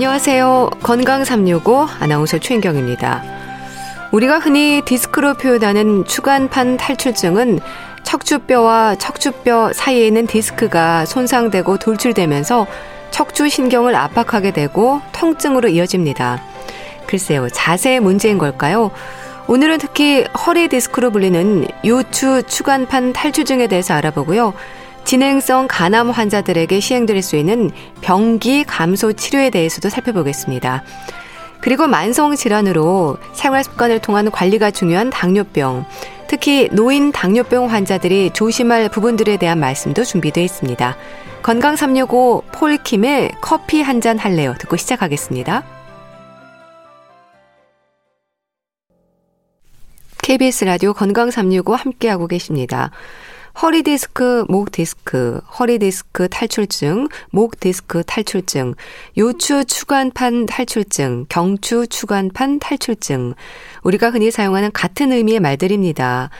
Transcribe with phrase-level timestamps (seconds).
[0.00, 0.70] 안녕하세요.
[0.82, 3.22] 건강 365 아나운서 최인경입니다.
[4.12, 7.60] 우리가 흔히 디스크로 표현하는 추간판 탈출증은
[8.02, 12.66] 척추뼈와 척추뼈 사이에 있는 디스크가 손상되고 돌출되면서
[13.10, 16.42] 척추 신경을 압박하게 되고 통증으로 이어집니다.
[17.06, 18.92] 글쎄요, 자세의 문제인 걸까요?
[19.48, 24.54] 오늘은 특히 허리 디스크로 불리는 요추 추간판 탈출증에 대해서 알아보고요.
[25.04, 30.84] 진행성 간암 환자들에게 시행될 수 있는 병기 감소 치료에 대해서도 살펴보겠습니다.
[31.60, 35.84] 그리고 만성 질환으로 생활 습관을 통한 관리가 중요한 당뇨병,
[36.26, 40.96] 특히 노인 당뇨병 환자들이 조심할 부분들에 대한 말씀도 준비되어 있습니다.
[41.42, 45.64] 건강 365 폴킴의 커피 한 잔 할래요 듣고 시작하겠습니다.
[50.22, 52.90] KBS 라디오 건강 365 함께하고 계십니다.
[53.62, 58.74] 허리 디스크, 목 디스크, 허리 디스크 탈출증, 목 디스크 탈출증,
[59.18, 63.34] 요추 추간판 탈출증, 경추 추간판 탈출증.
[63.82, 66.30] 우리가 흔히 사용하는 같은 의미의 말들입니다.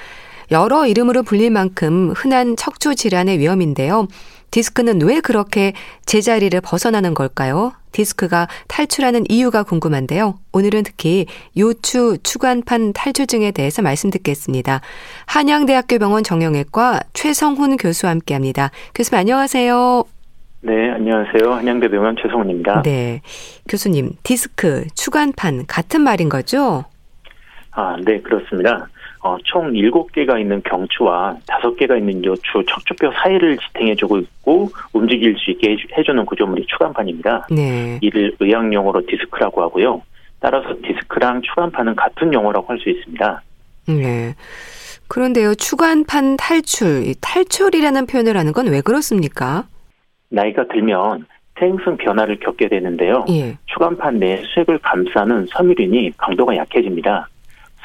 [0.50, 4.08] 여러 이름으로 불릴 만큼 흔한 척추 질환의 위험인데요.
[4.50, 5.74] 디스크는 왜 그렇게
[6.06, 7.74] 제자리를 벗어나는 걸까요?
[7.92, 10.38] 디스크가 탈출하는 이유가 궁금한데요.
[10.52, 14.80] 오늘은 특히 요추 추간판 탈출증에 대해서 말씀 듣겠습니다.
[15.26, 18.70] 한양대학교 병원 정형외과 최성훈 교수와 함께 합니다.
[18.94, 20.04] 교수님 안녕하세요.
[20.62, 21.54] 네, 안녕하세요.
[21.54, 22.82] 한양대병원 최성훈입니다.
[22.82, 23.22] 네.
[23.68, 26.84] 교수님, 디스크, 추간판 같은 말인 거죠?
[27.70, 28.86] 아, 네, 그렇습니다.
[29.22, 35.76] 어, 총 7개가 있는 경추와 5개가 있는 요추, 척추뼈 사이를 지탱해주고 있고 움직일 수 있게
[35.96, 37.48] 해주는 구조물이 추간판입니다.
[37.50, 37.98] 네.
[38.00, 40.00] 이를 의학용어로 디스크라고 하고요.
[40.40, 43.42] 따라서 디스크랑 추간판은 같은 용어라고 할 수 있습니다.
[43.88, 44.34] 네.
[45.08, 49.64] 그런데요, 추간판 탈출, 탈출이라는 표현을 하는 건 왜 그렇습니까?
[50.30, 51.26] 나이가 들면
[51.56, 53.26] 퇴행성 변화를 겪게 되는데요.
[53.28, 53.58] 예.
[53.66, 57.28] 추간판 내 수액을 감싸는 섬유륜이 강도가 약해집니다.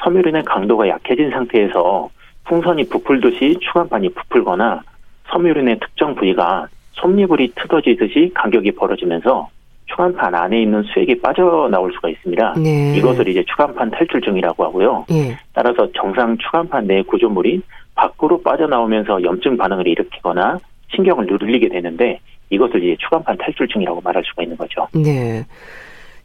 [0.02, 2.10] 섬유륜의 강도가 약해진 상태에서
[2.44, 4.82] 풍선이 부풀듯이 추간판이 부풀거나
[5.30, 9.48] 섬유륜의 특정 부위가 솜이불이 터지듯이 간격이 벌어지면서
[9.86, 12.54] 추간판 안에 있는 수액이 빠져나올 수가 있습니다.
[12.54, 12.96] 네.
[12.96, 15.06] 이것을 이제 추간판 탈출증이라고 하고요.
[15.08, 15.36] 네.
[15.52, 17.62] 따라서 정상 추간판 내 구조물이
[17.94, 20.58] 밖으로 빠져나오면서 염증 반응을 일으키거나
[20.94, 22.20] 신경을 누르게 되는데
[22.50, 24.86] 이것을 이제 추간판 탈출증이라고 말할 수가 있는 거죠.
[24.92, 25.44] 네.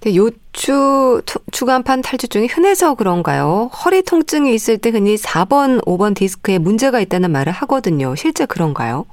[0.08, 3.70] 요추 추간판 탈출증이 흔해서 그런가요?
[3.86, 8.16] 허리 통증이 있을 때 흔히 4번, 5번 디스크에 문제가 있다는 말을 하거든요.
[8.16, 9.06] 실제 그런가요?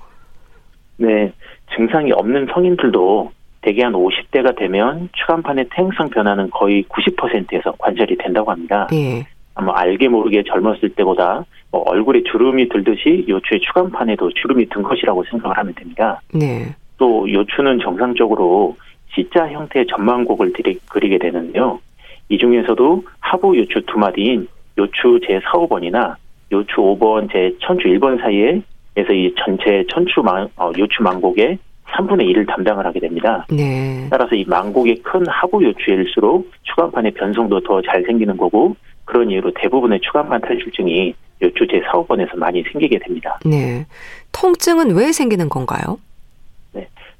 [0.96, 1.32] 네.
[1.76, 8.88] 증상이 없는 성인들도 대개 한 50대가 되면 추간판의 퇴행성 변화는 거의 90%에서 관찰이 된다고 합니다.
[8.94, 9.26] 예.
[9.54, 15.58] 아마 알게 모르게 젊었을 때보다 뭐 얼굴에 주름이 들듯이 요추의 추간판에도 주름이 든 것이라고 생각을
[15.58, 16.20] 하면 됩니다.
[16.32, 16.74] 네.
[16.96, 18.76] 또 요추는 정상적으로
[19.14, 20.52] C자 형태의 전망곡을
[20.88, 21.80] 그리게 되는데요.
[22.28, 24.46] 이 중에서도 하부 요추 두 마디인
[24.76, 26.14] 요추 제 4, 5번이나
[26.52, 28.60] 요추 5번 제 천추 1번 사이에
[28.96, 33.46] 에서 이 전체 천추 망, 어, 요추 망곡의 3분의 1을 담당을 하게 됩니다.
[33.50, 34.06] 네.
[34.10, 40.00] 따라서 이 망곡이 큰 하부 요추일수록 추간판의 변성도 더 잘 생기는 거고 그런 이유로 대부분의
[40.00, 43.38] 추간판 탈출증이 요추 제 4, 5번에서 많이 생기게 됩니다.
[43.44, 43.86] 네.
[44.32, 45.98] 통증은 왜 생기는 건가요?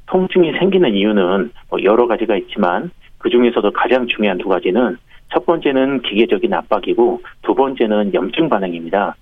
[0.08, 4.96] 통증이 생기는 이유는 뭐 여러 가지가 있지만 그 중에서도 가장 중요한 두 가지는
[5.32, 9.16] 첫 번째는 기계적인 압박이고 두 번째는 염증 반응입니다.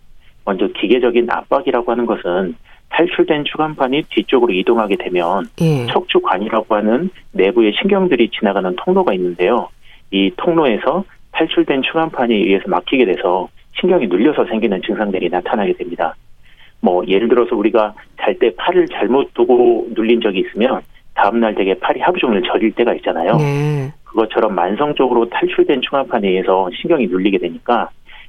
[0.45, 2.55] 먼저 기계적인 압박이라고 하는 것은
[2.91, 5.87] 탈출된 추간판이 뒤쪽으로 이동하게 되면 예.
[5.87, 9.69] 척추관이라고 하는 내부의 신경들이 지나가는 통로가 있는데요.
[10.13, 13.49] 이 통로에서 탈출된 추간판에 의해서 막히게 돼서
[13.81, 16.15] 신경이 눌려서 생기는 증상들이 나타나게 됩니다.
[16.87, 20.83] 뭐 예를 들어서 우리가 잘 때 팔을 잘못 두고 눌린 적이 있으면
[21.15, 23.37] 다음날 되게 팔이 하루 종일 저릴 때가 있잖아요.
[23.39, 23.93] 네.
[24.05, 27.89] 그것처럼 만성적으로 탈출된 충합판에 의해서 신경이 눌리게 되니까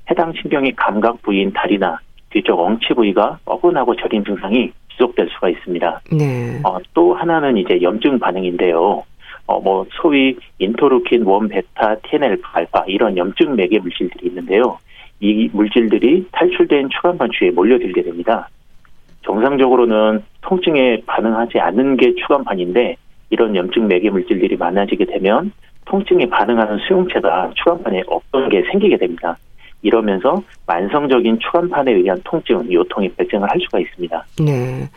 [0.09, 1.99] 해당 신경의 감각 부위인 다리나
[2.31, 6.01] 뒤쪽 엉치 부위가 어긋하고 저린 증상이 지속될 수가 있습니다.
[6.17, 6.59] 네.
[6.63, 9.03] 어, 또 하나는 이제 염증 반응인데요.
[9.45, 14.77] 어, 뭐 소위 인토르킨, 원, 베타, TNL, 알파 이런 염증 매개 물질들이 있는데요.
[15.19, 18.49] 이 물질들이 탈출된 추간판 주위에 몰려들게 됩니다.
[19.23, 22.95] 정상적으로는 통증에 반응하지 않는 게 추간판인데
[23.29, 25.51] 이런 염증 매개 물질들이 많아지게 되면
[25.85, 29.37] 통증에 반응하는 수용체가 추간판에 없던 게 생기게 됩니다.
[29.81, 34.25] 이러면서 만성적인 추간판에 의한 통증, 요통이 발생을 할 수가 있습니다.
[34.39, 34.89] 네.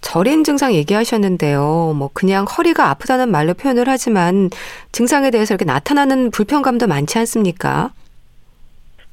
[0.00, 1.94] 절인 증상 얘기하셨는데요.
[1.96, 4.48] 뭐 그냥 허리가 아프다는 말로 표현을 하지만
[4.92, 7.90] 증상에 대해서 이렇게 나타나는 불편감도 많지 않습니까?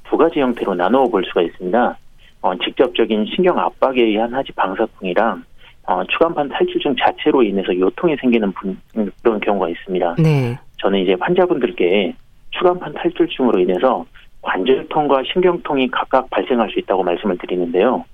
[0.10, 1.98] 두 가지 형태로 나누어 볼 수가 있습니다.
[2.42, 5.44] 어, 직접적인 신경 압박에 의한 하지 방사풍이랑
[5.88, 8.80] 어, 추간판 탈출증 자체로 인해서 요통이 생기는 분,
[9.22, 10.16] 그런 경우가 있습니다.
[10.20, 10.58] 네.
[10.78, 12.16] 저는 이제 환자분들께
[12.52, 14.06] 추간판 탈출증으로 인해서
[14.42, 18.06] 관절통과 신경통이 각각 발생할 수 있다고 말씀을 드리는데요.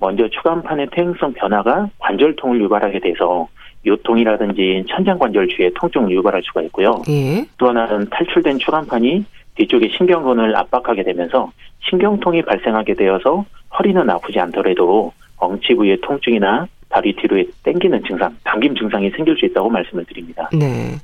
[0.00, 3.48] 먼저 추간판의 퇴행성 변화가 관절통을 유발하게 돼서
[3.86, 7.02] 요통이라든지 천장관절 주위에 통증을 유발할 수가 있고요.
[7.08, 7.44] 예.
[7.56, 9.24] 또 하나는 탈출된 추간판이
[9.58, 11.50] 뒤쪽의 신경근을 압박하게 되면서
[11.88, 13.44] 신경통이 발생하게 되어서
[13.78, 19.68] 허리는 아프지 않더라도 엉치 부위의 통증이나 다리 뒤로 땡기는 증상, 당김 증상이 생길 수 있다고
[19.68, 20.48] 말씀을 드립니다.
[20.52, 20.96] 네.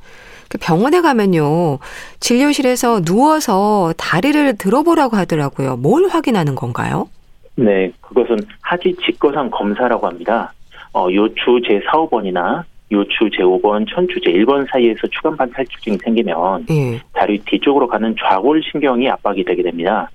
[0.49, 1.79] 그 병원에 가면요.
[2.21, 5.77] 진료실에서 누워서 다리를 들어보라고 하더라고요.
[5.77, 7.09] 뭘 확인하는 건가요?
[7.57, 10.53] 네, 그것은 하지 직거상 검사라고 합니다.
[10.93, 17.01] 어, 요추 제4, 5번이나 요추 제5번, 천추 제1번 사이에서 추간판 탈출증이 생기면 예.
[17.13, 20.11] 다리 뒤쪽으로 가는 좌골 신경이 압박이 되게 됩니다.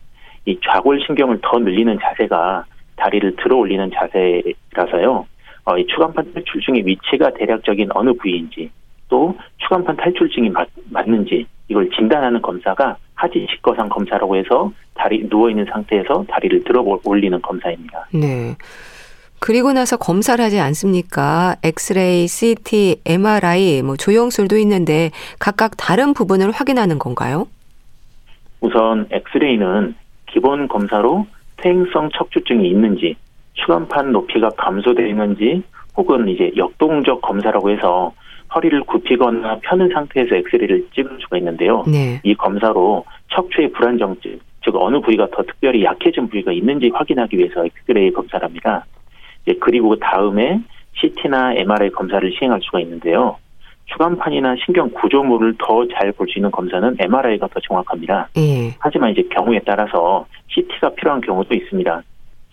[0.45, 2.65] 이 좌골 신경을 더 늘리는 자세가
[2.95, 5.25] 다리를 들어 올리는 자세라서요.
[5.65, 8.71] 어, 이 추간판 탈출증의 위치가 대략적인 어느 부위인지
[9.09, 15.65] 또 추간판 탈출증이 맞, 맞는지 이걸 진단하는 검사가 하지 직거상 검사라고 해서 다리 누워 있는
[15.65, 18.07] 상태에서 다리를 들어 올리는 검사입니다.
[18.13, 18.55] 네.
[19.39, 21.55] 그리고 나서 검사를 하지 않습니까?
[21.63, 27.47] 엑스레이, CT, MRI, 뭐 조영술도 있는데 각각 다른 부분을 확인하는 건가요?
[28.61, 29.95] 우선 엑스레이는
[30.31, 31.25] 기본 검사로
[31.57, 33.15] 퇴행성 척추증이 있는지,
[33.53, 35.63] 추간판 높이가 감소되어 있는지,
[35.95, 38.13] 혹은 이제 역동적 검사라고 해서
[38.53, 41.83] 허리를 굽히거나 펴는 상태에서 엑스레이를 찍을 수가 있는데요.
[41.87, 42.19] 네.
[42.23, 48.11] 이 검사로 척추의 불안정증, 즉 어느 부위가 더 특별히 약해진 부위가 있는지 확인하기 위해서 엑스레이
[48.11, 48.85] 검사를 합니다.
[49.49, 50.59] 이제 그리고 다음에
[50.93, 53.37] CT나 MRI 검사를 시행할 수가 있는데요.
[53.85, 58.29] 추간판이나 신경 구조물을 더 잘 볼 수 있는 검사는 MRI가 더 정확합니다.
[58.37, 58.75] 예.
[58.79, 62.03] 하지만 이제 경우에 따라서 CT가 필요한 경우도 있습니다.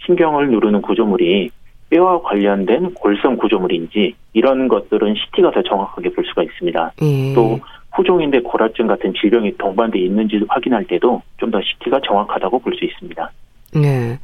[0.06, 1.50] 신경을 누르는 구조물이
[1.90, 6.92] 뼈와 관련된 골성 구조물인지 이런 것들은 CT가 더 정확하게 볼 수가 있습니다.
[7.02, 7.34] 예.
[7.34, 7.60] 또
[7.94, 13.30] 후종인대 고라증 같은 질병이 동반돼 있는지 확인할 때도 좀 더 CT가 정확하다고 볼 수 있습니다.
[13.74, 14.18] 네.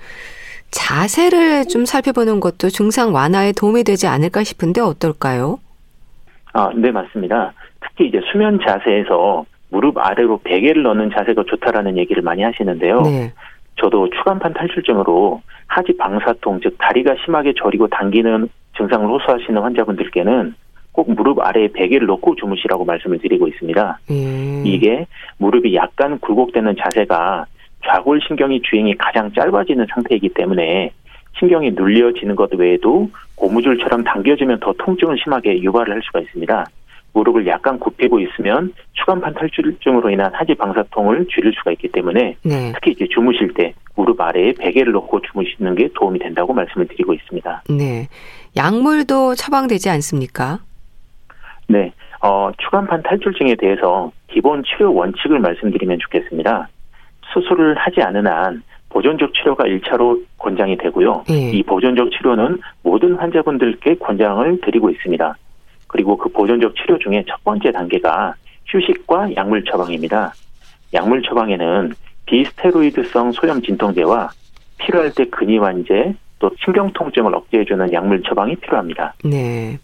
[0.72, 5.58] 자세를 좀 살펴보는 것도 증상 완화에 도움이 되지 않을까 싶은데 어떨까요?
[6.54, 7.52] 아, 네, 맞습니다.
[7.80, 13.02] 특히 이제 수면 자세에서 무릎 아래로 베개를 넣는 자세가 좋다라는 얘기를 많이 하시는데요.
[13.02, 13.32] 네.
[13.80, 20.54] 저도 추간판 탈출증으로 하지 방사통, 즉 다리가 심하게 저리고 당기는 증상을 호소하시는 환자분들께는
[20.92, 23.98] 꼭 무릎 아래에 베개를 놓고 주무시라고 말씀을 드리고 있습니다.
[24.10, 24.62] 음.
[24.66, 25.06] 이게
[25.38, 27.46] 무릎이 약간 굴곡되는 자세가
[27.87, 30.93] 좌골 신경이 주행이 가장 짧아지는 상태이기 때문에
[31.38, 36.67] 신경이 눌려지는 것 외에도 고무줄처럼 당겨지면 더 통증을 심하게 유발을 할 수가 있습니다.
[37.14, 42.73] 무릎을 약간 굽히고 있으면 추간판 탈출증으로 인한 하지 방사통을 줄일 수가 있기 때문에 네.
[42.75, 47.64] 특히 이제 주무실 때 무릎 아래에 베개를 놓고 주무시는 게 도움이 된다고 말씀을 드리고 있습니다.
[47.69, 48.08] 네.
[48.56, 50.61] 약물도 처방되지 않습니까?
[51.69, 51.93] 네.
[52.23, 56.69] 어, 추간판 탈출증에 대해서 기본 치료 원칙을 말씀드리면 좋겠습니다.
[57.32, 61.25] 수술을 하지 않은 한 보존적 치료가 1차로 권장이 되고요.
[61.28, 61.50] 네.
[61.50, 65.35] 이 보존적 치료는 모든 환자분들께 권장을 드리고 있습니다.
[65.87, 68.35] 그리고 그 보존적 치료 중에 첫 번째 단계가
[68.66, 70.33] 휴식과 약물 처방입니다.
[70.92, 71.95] 약물 처방에는
[72.26, 74.30] 비스테로이드성 소염 진통제와
[74.78, 79.14] 필요할 때 근이 완제 또 신경 통증을 억제해주는 약물 처방이 필요합니다.
[79.25, 79.78] 네.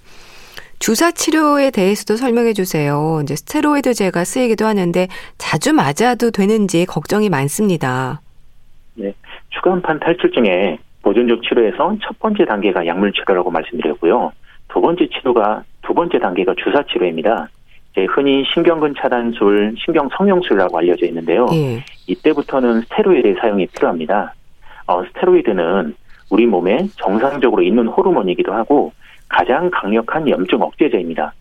[0.78, 3.20] 주사 치료에 대해서도 설명해 주세요.
[3.22, 8.20] 이제 스테로이드제가 쓰이기도 하는데 자주 맞아도 되는지 걱정이 많습니다.
[8.94, 9.12] 네.
[9.50, 14.32] 추간판 탈출증에 보존적 치료에서 첫 번째 단계가 약물 치료라고 말씀드렸고요.
[14.68, 17.48] 두 번째 치료가 두 번째 단계가 주사 치료입니다.
[17.92, 21.46] 이제 흔히 신경근 차단술, 신경 성형술이라고 알려져 있는데요.
[21.52, 21.82] 예.
[22.06, 24.34] 이때부터는 스테로이드의 사용이 필요합니다.
[24.86, 25.94] 어, 스테로이드는
[26.30, 28.92] 우리 몸에 정상적으로 있는 호르몬이기도 하고
[29.28, 31.32] 가장 강력한 염증 억제제입니다.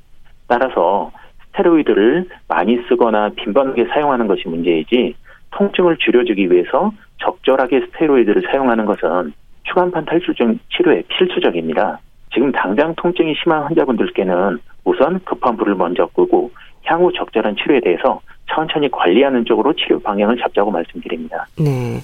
[0.47, 1.11] 따라서
[1.47, 5.15] 스테로이드를 많이 쓰거나 빈번하게 사용하는 것이 문제이지
[5.51, 11.99] 통증을 줄여주기 위해서 적절하게 스테로이드를 사용하는 것은 추간판 탈출증 치료에 필수적입니다.
[12.33, 16.51] 지금 당장 통증이 심한 환자분들께는 우선 급한 불을 먼저 끄고
[16.83, 21.47] 향후 적절한 치료에 대해서 천천히 관리하는 쪽으로 치료 방향을 잡자고 말씀드립니다.
[21.57, 21.99] 네.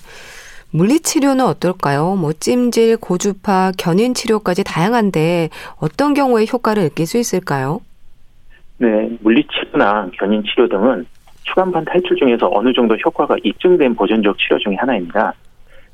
[0.74, 2.16] 물리치료는 어떨까요?
[2.16, 5.50] 뭐 찜질, 고주파, 견인 치료까지 다양한데
[5.80, 7.80] 어떤 경우에 효과를 느낄 수 있을까요?
[8.78, 11.06] 네, 물리치료나 견인 치료 등은
[11.44, 15.34] 추간판 탈출 중에서 어느 정도 효과가 입증된 보존적 치료 중의 하나입니다.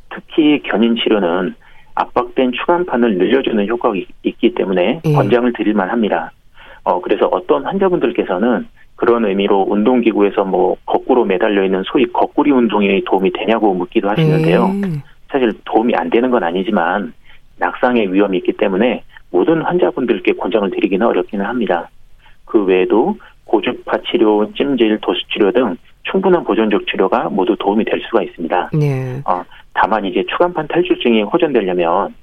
[0.09, 1.55] 특히 견인 치료는
[1.95, 5.13] 압박된 추간판을 늘려주는 효과가 있기 때문에 예.
[5.13, 6.31] 권장을 드릴만 합니다.
[6.83, 8.65] 어, 그래서 어떤 환자분들께서는
[8.99, 14.65] 그런 의미로 운동기구에서 뭐 거꾸로 매달려 있는 소위 거꾸리 운동이 도움이 되냐고 묻기도 하시는데요.
[14.65, 15.01] 음.
[15.29, 17.13] 사실 도움이 안 되는 건 아니지만
[17.59, 21.89] 낙상의 위험이 있기 때문에 모든 환자분들께 권장을 드리기는 어렵기는 합니다.
[22.43, 23.15] 그 외에도
[23.45, 28.71] 고주파 치료, 찜질, 도수 치료 등 충분한 보존적 치료가 모두 도움이 될 수가 있습니다.
[28.73, 29.21] 네.
[29.25, 29.41] 어,
[29.73, 32.13] 다만 이제 추간판 탈출증이 호전되려면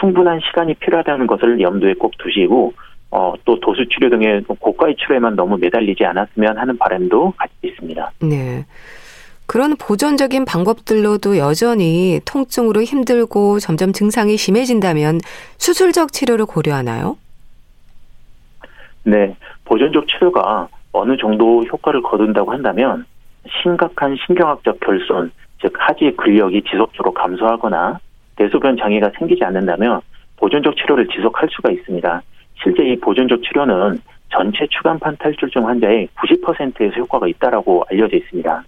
[0.00, 2.72] 충분한 시간이 필요하다는 것을 염두에 꼭 두시고
[3.16, 8.10] 어, 또 도수 치료 등의 고가의 치료에만 너무 매달리지 않았으면 하는 바람도 같이 있습니다.
[8.22, 8.66] 네.
[9.46, 15.20] 그런 보존적인 방법들로도 여전히 통증으로 힘들고 점점 증상이 심해진다면
[15.58, 17.16] 수술적 치료를 고려하나요?
[19.04, 23.04] 네, 보존적 치료가 어느 정도 효과를 거둔다고 한다면
[23.62, 25.30] 심각한 신경학적 결손,
[25.60, 28.00] 즉 하지 근력이 지속적으로 감소하거나
[28.36, 30.00] 대소변 장애가 생기지 않는다면
[30.36, 32.22] 보존적 치료를 지속할 수가 있습니다.
[32.64, 38.64] 실제 이 보존적 치료는 전체 추간판 탈출증 환자의 90%에서 효과가 있다라고 알려져 있습니다.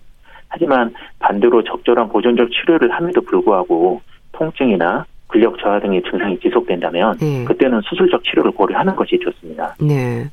[0.49, 4.01] 하지만 반대로 적절한 보존적 치료를 함에도 불구하고
[4.33, 7.45] 통증이나 근력 저하 등의 증상이 지속된다면 네.
[7.45, 9.75] 그때는 수술적 치료를 고려하는 것이 좋습니다.
[9.81, 10.25] 네.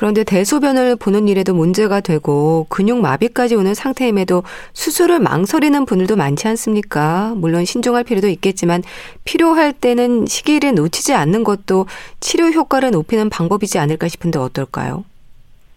[0.00, 4.42] 그런데 대소변을 보는 일에도 문제가 되고 근육 마비까지 오는 상태임에도
[4.72, 7.34] 수술을 망설이는 분들도 많지 않습니까?
[7.36, 8.80] 물론 신중할 필요도 있겠지만
[9.26, 11.84] 필요할 때는 시기를 놓치지 않는 것도
[12.18, 15.04] 치료 효과를 높이는 방법이지 않을까 싶은데 어떨까요?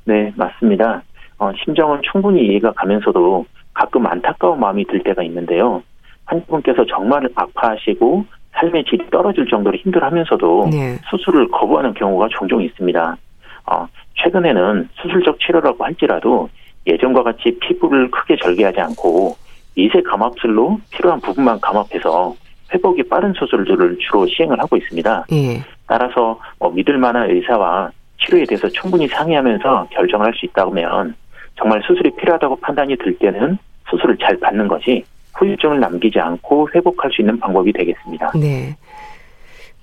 [0.06, 1.04] 네, 맞습니다.
[1.40, 5.84] 어, 심정은 충분히 이해가 가면서도 가끔 안타까운 마음이 들 때가 있는데요.
[6.24, 10.98] 환자분께서 정말 아파하시고 삶의 질이 떨어질 정도로 힘들어하면서도 네.
[11.10, 13.18] 수술을 거부하는 경우가 종종 있습니다.
[13.66, 16.50] 어, 최근에는 수술적 치료라고 할지라도
[16.88, 19.36] 예전과 같이 피부를 크게 절개하지 않고
[19.76, 22.36] 미세 감압술로 필요한 부분만 감압해서
[22.74, 25.26] 회복이 빠른 수술들을 주로 시행을 하고 있습니다.
[25.32, 25.62] 예.
[25.88, 31.16] 따라서 뭐 믿을 만한 의사와 치료에 대해서 충분히 상의하면서 결정을 할 수 있다면
[31.56, 33.58] 정말 수술이 필요하다고 판단이 들 때는
[33.90, 35.04] 수술을 잘 받는 것이
[35.36, 38.32] 후유증을 남기지 않고 회복할 수 있는 방법이 되겠습니다.
[38.40, 38.76] 네.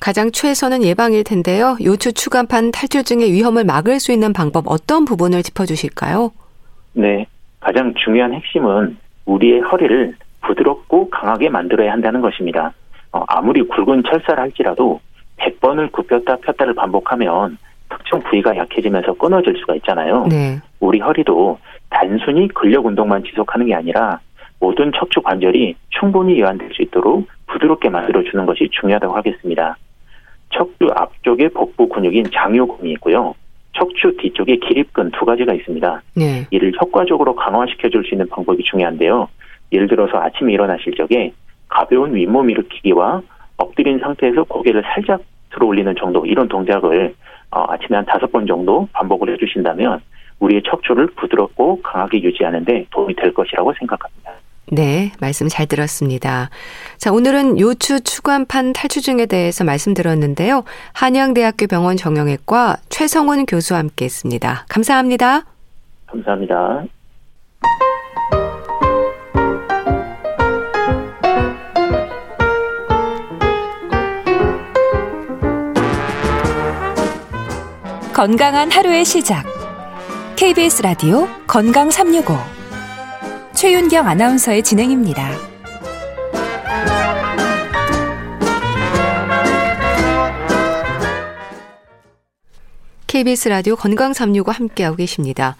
[0.00, 1.76] 가장 최선은 예방일 텐데요.
[1.84, 6.32] 요추 추간판 탈출증의 위험을 막을 수 있는 방법 어떤 부분을 짚어주실까요?
[6.94, 7.26] 네.
[7.60, 12.72] 가장 중요한 핵심은 우리의 허리를 부드럽고 강하게 만들어야 한다는 것입니다.
[13.12, 15.00] 어, 아무리 굵은 철사를 할지라도
[15.36, 17.58] 100번을 굽혔다 폈다를 반복하면
[17.90, 20.26] 특정 부위가 약해지면서 끊어질 수가 있잖아요.
[20.30, 20.60] 네.
[20.80, 21.58] 우리 허리도
[21.90, 24.20] 단순히 근력 운동만 지속하는 게 아니라
[24.60, 29.76] 모든 척추 관절이 충분히 이완될 수 있도록 부드럽게 만들어주는 것이 중요하다고 하겠습니다.
[30.50, 33.34] 척추 앞쪽에 복부 근육인 장요근이 있고요.
[33.72, 36.02] 척추 뒤쪽에 기립근 두 가지가 있습니다.
[36.16, 36.46] 네.
[36.50, 39.28] 이를 효과적으로 강화시켜 줄 수 있는 방법이 중요한데요.
[39.72, 41.32] 예를 들어서 아침에 일어나실 적에
[41.68, 43.22] 가벼운 윗몸 일으키기와
[43.56, 47.14] 엎드린 상태에서 고개를 살짝 들어 올리는 정도 이런 동작을
[47.52, 50.00] 어, 아침에 한 다섯 번 정도 반복을 해주신다면
[50.40, 54.32] 우리의 척추를 부드럽고 강하게 유지하는데 도움이 될 것이라고 생각합니다.
[54.72, 56.48] 네, 말씀 잘 들었습니다.
[56.96, 60.62] 자, 오늘은 요추 추간판 탈출증에 대해서 말씀드렸는데요.
[60.92, 64.64] 한양대학교 병원 정형외과 최성훈 교수와 함께 했습니다.
[64.68, 65.44] 감사합니다.
[66.06, 66.84] 감사합니다.
[78.12, 79.46] 건강한 하루의 시작.
[80.36, 82.59] KBS 라디오 건강 365.
[83.54, 85.32] 최윤경 아나운서의 진행입니다.
[93.06, 95.56] KBS 라디오 건강 365 함께하고 계십니다.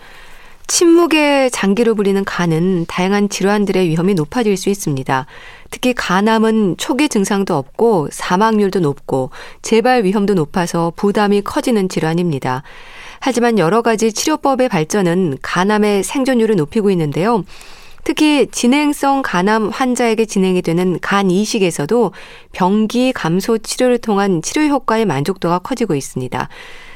[0.69, 5.27] 침묵의 장기로 불리는 간은 다양한 질환들의 위험이 높아질 수 있습니다.
[5.71, 9.31] 특히 간암은 초기 증상도 없고 사망률도 높고
[9.63, 12.63] 재발 위험도 높아서 부담이 커지는 질환입니다.
[13.19, 17.45] 하지만 여러 가지 치료법의 발전은 간암의 생존율을 높이고 있는데요.
[18.05, 22.13] 특히 진행성 간암 환자에게 진행이 되는 간 이식에서도
[22.53, 26.49] 병기 감소 치료를 통한 치료 효과의 만족도가 커지고 있습니다.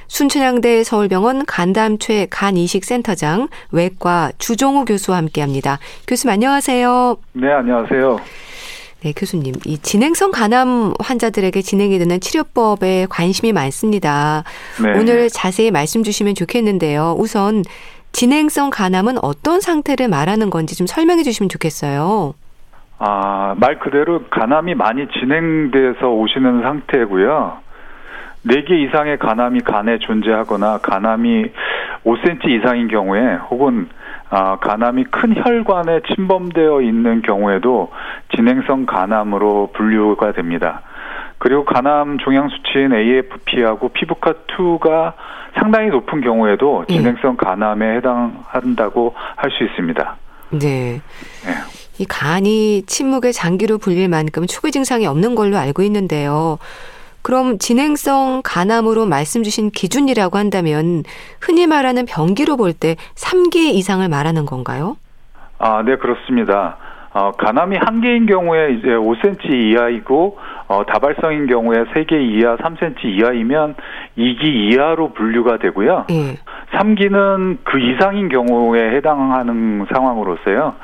[0.07, 5.79] 순천향대 서울병원 간담최 간이식센터장 외과 주종우 교수와 함께합니다.
[6.07, 7.17] 교수님 안녕하세요.
[7.33, 8.21] 네, 안녕하세요.
[9.03, 9.55] 네, 교수님.
[9.67, 14.45] 이 진행성 간암 환자들에게 진행이 되는 치료법에 관심이 많습니다.
[14.83, 14.99] 네.
[14.99, 17.15] 오늘 자세히 말씀 주시면 좋겠는데요.
[17.19, 17.65] 우선
[18.15, 22.35] 진행성 간암은 어떤 상태를 말하는 건지 좀 설명해 주시면 좋겠어요.
[22.99, 27.59] 아, 말 그대로 간암이 많이 진행돼서 오시는 상태고요.
[28.47, 31.47] 4개 이상의 간암이 간에 존재하거나 간암이
[32.05, 33.89] 5cm 이상인 경우에 혹은
[34.31, 37.91] 아, 간암이 큰 혈관에 침범되어 있는 경우에도
[38.37, 40.83] 진행성 간암으로 분류가 됩니다.
[41.45, 45.13] 그리고 간암 종양 수치인 AFP하고 피부과2가
[45.61, 46.95] 상당히 높은 경우에도 예.
[46.97, 50.17] 진행성 간암에 해당한다고 할 수 있습니다.
[50.53, 51.03] 네.
[51.47, 51.51] 예.
[51.99, 56.57] 이 간이 침묵의 장기로 불릴 만큼 초기 증상이 없는 걸로 알고 있는데요.
[57.21, 61.05] 그럼 진행성 간암으로 말씀 주신 기준이라고 한다면
[61.43, 64.97] 흔히 말하는 병기로 볼 때 3개 이상을 말하는 건가요?
[65.59, 66.79] 아, 네, 그렇습니다.
[67.17, 70.37] 어, 간암이 한 개인 경우에 이제 5cm 이하이고
[70.67, 73.75] 어, 다발성인 경우에 3개 이하, 3cm 이하이면
[74.17, 76.07] 2기 이하로 분류가 되고요.
[76.11, 76.39] 예.
[76.73, 80.75] 3기는 그 이상인 경우에 해당하는 상황으로서요.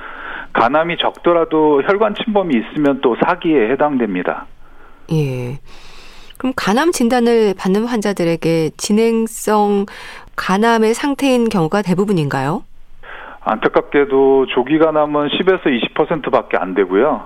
[0.52, 4.46] 간암이 적더라도 혈관 침범이 있으면 또 4기에 해당됩니다.
[5.12, 5.58] 예.
[6.36, 9.86] 그럼 간암 진단을 받는 환자들에게 진행성
[10.36, 12.64] 간암의 상태인 경우가 대부분인가요?
[13.42, 17.24] 안타깝게도 조기 간암은 10에서 20%밖에 안 되고요.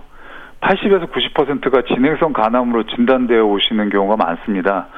[0.65, 4.89] 80에서 90%가 진행성 간암으로 진단되어 오시는 경우가 많습니다.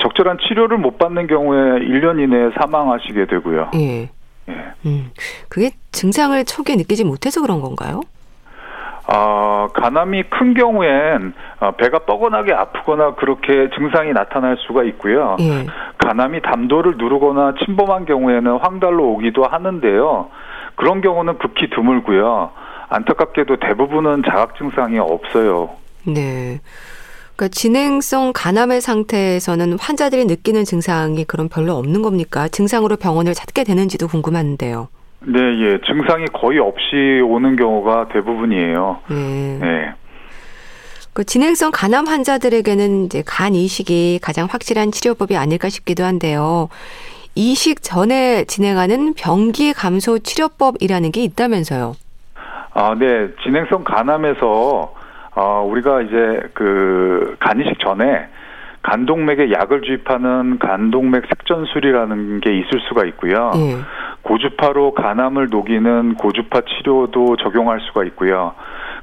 [0.00, 3.70] 적절한 치료를 못 받는 경우에 1년 이내에 사망하시게 되고요.
[3.76, 4.10] 예.
[4.48, 4.72] 예.
[4.84, 5.10] 음.
[5.48, 8.00] 그게 증상을 초기에 느끼지 못해서 그런 건가요?
[9.06, 15.36] 아, 간암이 큰 경우엔 어, 배가 뻐근하게 아프거나 그렇게 증상이 나타날 수가 있고요.
[15.40, 15.66] 예.
[15.98, 20.30] 간암이 담도를 누르거나 침범한 경우에는 황달로 오기도 하는데요.
[20.74, 22.50] 그런 경우는 극히 드물고요.
[22.88, 25.70] 안타깝게도 대부분은 자각 증상이 없어요.
[26.06, 26.60] 네.
[27.36, 32.48] 그러니까 진행성 간암의 상태에서는 환자들이 느끼는 증상이 그럼 별로 없는 겁니까?
[32.48, 34.88] 증상으로 병원을 찾게 되는지도 궁금한데요.
[35.26, 35.80] 네, 예.
[35.86, 39.00] 증상이 거의 없이 오는 경우가 대부분이에요.
[39.08, 39.58] 네.
[39.60, 39.92] 네.
[41.12, 46.68] 그 진행성 간암 환자들에게는 이제 간 이식이 가장 확실한 치료법이 아닐까 싶기도 한데요.
[47.36, 51.94] 이식 전에 진행하는 병기 감소 치료법이라는 게 있다면서요.
[52.74, 53.30] 아, 네.
[53.42, 54.92] 진행성 간암에서
[55.36, 58.28] 어, 우리가 이제 그 간이식 전에
[58.82, 63.50] 간동맥에 약을 주입하는 간동맥 색전술이라는 게 있을 수가 있고요.
[63.56, 63.76] 예.
[64.22, 68.54] 고주파로 간암을 녹이는 고주파 치료도 적용할 수가 있고요.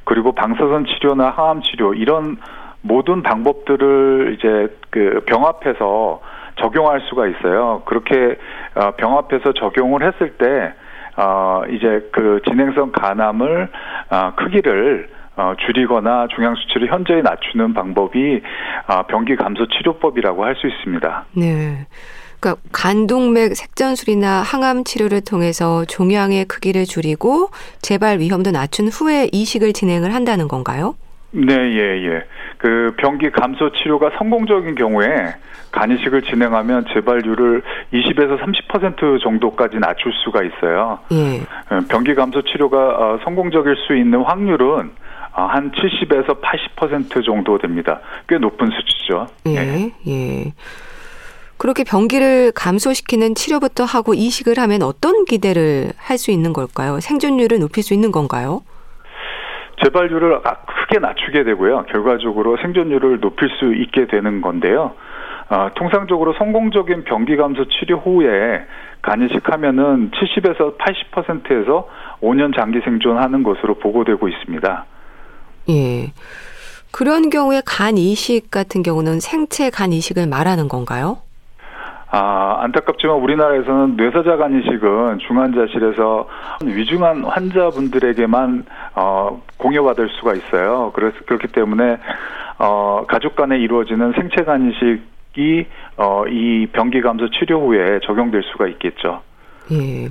[0.03, 2.37] 그리고 방사선 치료나 항암 치료 이런
[2.81, 6.21] 모든 방법들을 이제 그 병합해서
[6.59, 7.81] 적용할 수가 있어요.
[7.85, 8.37] 그렇게
[8.75, 10.73] 어, 병합해서 적용을 했을 때
[11.17, 13.69] 어, 이제 그 진행성 간암을
[14.09, 18.41] 어, 크기를 어, 줄이거나 종양 수치를 현저히 낮추는 방법이
[18.87, 21.25] 어, 병기 감소 치료법이라고 할 수 있습니다.
[21.37, 21.87] 네.
[22.39, 27.49] 그러니까 간동맥 색전술이나 항암 치료를 통해서 종양의 크기를 줄이고
[27.81, 30.95] 재발 위험도 낮춘 후에 이식을 진행을 한다는 건가요?
[31.31, 32.23] 네, 예, 예.
[32.61, 35.33] 그 병기 감소 치료가 성공적인 경우에
[35.71, 40.99] 간이식을 진행하면 재발률을 20에서 30% 정도까지 낮출 수가 있어요.
[41.11, 41.39] 예.
[41.73, 44.91] 어, 병기 감소 치료가 어, 성공적일 수 있는 확률은
[45.33, 47.99] 어, 한 70에서 80% 정도 됩니다.
[48.29, 49.25] 꽤 높은 수치죠.
[49.47, 49.91] 예.
[50.07, 50.53] 예.
[51.57, 56.99] 그렇게 병기를 감소시키는 치료부터 하고 이식을 하면 어떤 기대를 할 수 있는 걸까요?
[56.99, 58.61] 생존율을 높일 수 있는 건가요?
[59.83, 60.55] 재발률을 아,
[60.91, 61.85] 크게 낮추게 되고요.
[61.89, 64.93] 결과적으로 생존율을 높일 수 있게 되는 건데요.
[65.49, 68.65] 어, 통상적으로 성공적인 병기 감소 치료 후에
[69.01, 71.87] 간이식하면은 70에서 80%에서
[72.21, 74.85] 5년 장기 생존하는 것으로 보고되고 있습니다.
[75.69, 76.11] 예.
[76.91, 81.19] 그런 경우에 간 이식 같은 경우는 생체 간 이식을 말하는 건가요?
[82.13, 86.27] 아, 안타깝지만 우리나라에서는 뇌사자 간이식은 중환자실에서
[86.65, 90.91] 위중한 환자분들에게만 어, 공여받을 수가 있어요.
[90.93, 91.99] 그래서 그렇기 때문에
[92.59, 99.21] 어, 가족 간에 이루어지는 생체 간이식이 어, 이 병기 감소 치료 후에 적용될 수가 있겠죠.
[99.71, 100.09] 예.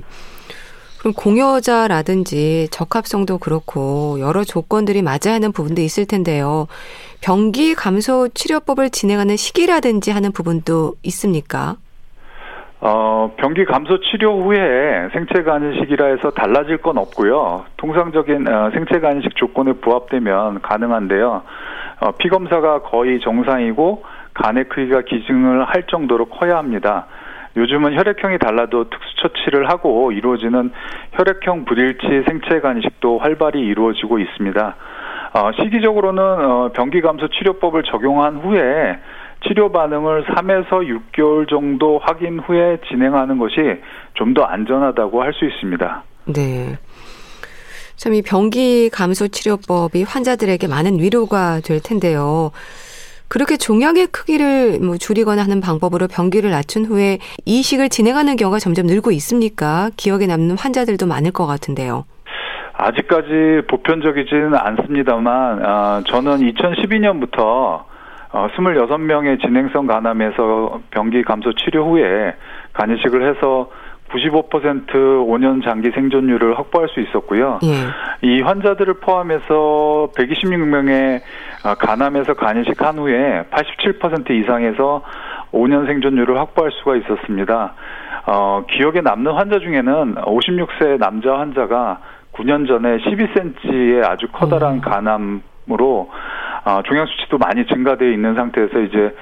[0.97, 6.67] 그럼 공여자라든지 적합성도 그렇고 여러 조건들이 맞아야 하는 부분도 있을 텐데요.
[7.21, 11.77] 병기 감소 치료법을 진행하는 시기라든지 하는 부분도 있습니까?
[12.83, 17.65] 어, 병기 감소 치료 후에 생체 간이식이라 해서 달라질 건 없고요.
[17.77, 21.43] 통상적인 어, 생체 간이식 조건에 부합되면 가능한데요.
[21.99, 27.05] 어, 피 검사가 거의 정상이고 간의 크기가 기증을 할 정도로 커야 합니다.
[27.55, 30.71] 요즘은 혈액형이 달라도 특수 처치를 하고 이루어지는
[31.11, 34.75] 혈액형 불일치 생체 간이식도 활발히 이루어지고 있습니다.
[35.33, 38.97] 어, 시기적으로는 어, 병기 감소 치료법을 적용한 후에
[39.47, 40.69] 치료 반응을 3에서
[41.13, 43.55] 6개월 정도 확인 후에 진행하는 것이
[44.13, 46.03] 좀 더 안전하다고 할 수 있습니다.
[46.25, 46.77] 네.
[47.95, 52.51] 참 이 병기 감소 치료법이 환자들에게 많은 위로가 될 텐데요.
[53.27, 59.11] 그렇게 종양의 크기를 뭐 줄이거나 하는 방법으로 병기를 낮춘 후에 이식을 진행하는 경우가 점점 늘고
[59.13, 59.89] 있습니까?
[59.97, 62.05] 기억에 남는 환자들도 많을 것 같은데요.
[62.73, 67.83] 아직까지 보편적이지는 않습니다만 어, 저는 2012년부터
[68.33, 72.33] 어, 26명의 진행성 간암에서 병기 감소 치료 후에
[72.73, 73.69] 간이식을 해서
[74.11, 77.59] 95% 5년 장기 생존율을 확보할 수 있었고요.
[77.63, 78.27] 예.
[78.27, 81.21] 이 환자들을 포함해서 126명의
[81.63, 85.03] 아, 간암에서 간이식 한 후에 87% 이상에서
[85.53, 87.73] 5년 생존율을 확보할 수가 있었습니다.
[88.27, 91.99] 어, 기억에 남는 환자 중에는 56세 남자 환자가
[92.33, 94.81] 9년 전에 12cm의 아주 커다란 음.
[94.81, 96.09] 간암으로
[96.65, 99.15] 어, 종양 수치도 많이 증가되어 있는 상태에서 이제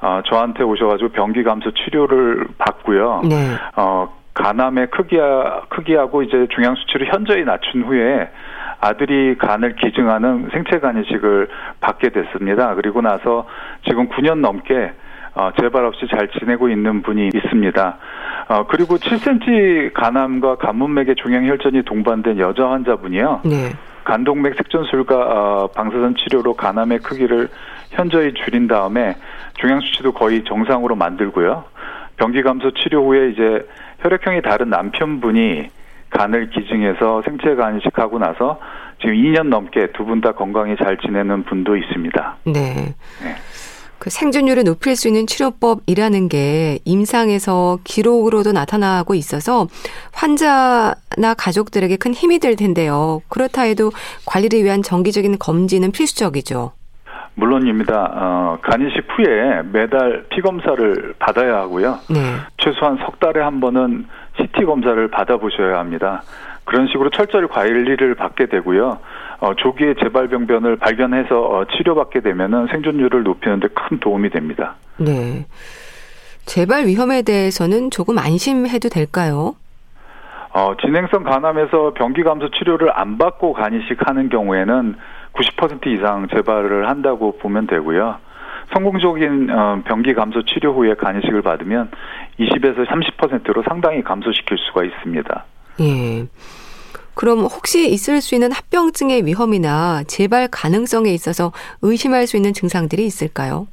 [0.00, 3.22] 어, 저한테 오셔가지고 병기 감소 치료를 받고요.
[3.28, 3.36] 네.
[3.76, 8.30] 어, 간암의 크기야, 크기하고 이제 중양 수치를 현저히 낮춘 후에
[8.80, 11.48] 아들이 간을 기증하는 생체 간 이식을
[11.80, 12.74] 받게 됐습니다.
[12.74, 13.46] 그리고 나서
[13.86, 14.92] 지금 9년 넘게
[15.34, 17.96] 어, 재발 없이 잘 지내고 있는 분이 있습니다.
[18.48, 23.42] 어, 그리고 7cm 간암과 간문맥의 종양 혈전이 동반된 여자 환자분이요.
[23.44, 23.70] 네.
[24.04, 27.48] 간동맥 색전술과 어, 방사선 치료로 간암의 크기를
[27.90, 29.14] 현저히 줄인 다음에
[29.54, 31.64] 종양 수치도 거의 정상으로 만들고요.
[32.16, 33.66] 병기 감소 치료 후에 이제
[34.00, 35.68] 혈액형이 다른 남편분이
[36.10, 38.58] 간을 기증해서 생체 간이식하고 나서
[39.00, 42.36] 지금 2년 넘게 두 분 다 건강히 잘 지내는 분도 있습니다.
[42.46, 42.52] 네.
[43.22, 43.34] 네.
[44.02, 49.68] 그 생존율을 높일 수 있는 치료법이라는 게 임상에서 기록으로도 나타나고 있어서
[50.12, 53.22] 환자나 가족들에게 큰 힘이 될 텐데요.
[53.28, 53.92] 그렇다 해도
[54.26, 56.72] 관리를 위한 정기적인 검진은 필수적이죠.
[57.36, 58.10] 물론입니다.
[58.12, 62.00] 어, 간이식 후에 매달 피 검사를 받아야 하고요.
[62.10, 62.18] 네.
[62.58, 66.22] 최소한 석 달에 한 번은 CT 검사를 받아보셔야 합니다.
[66.64, 68.98] 그런 식으로 철저히 관리를 받게 되고요.
[69.42, 74.76] 어, 조기에 재발병변을 발견해서 어, 치료받게 되면은 생존율을 높이는데 큰 도움이 됩니다.
[74.98, 75.46] 네.
[76.44, 79.56] 재발 위험에 대해서는 조금 안심해도 될까요?
[80.54, 84.94] 어, 진행성 간암에서 병기 감소 치료를 안 받고 간이식하는 경우에는
[85.32, 88.18] 90% 이상 재발을 한다고 보면 되고요.
[88.72, 91.90] 성공적인 어, 병기 감소 치료 후에 간이식을 받으면
[92.38, 95.44] 20에서 30%로 상당히 감소시킬 수가 있습니다.
[95.80, 96.26] 예.
[97.14, 103.66] 그럼 혹시 있을 수 있는 합병증의 위험이나 재발 가능성에 있어서 의심할 수 있는 증상들이 있을까요?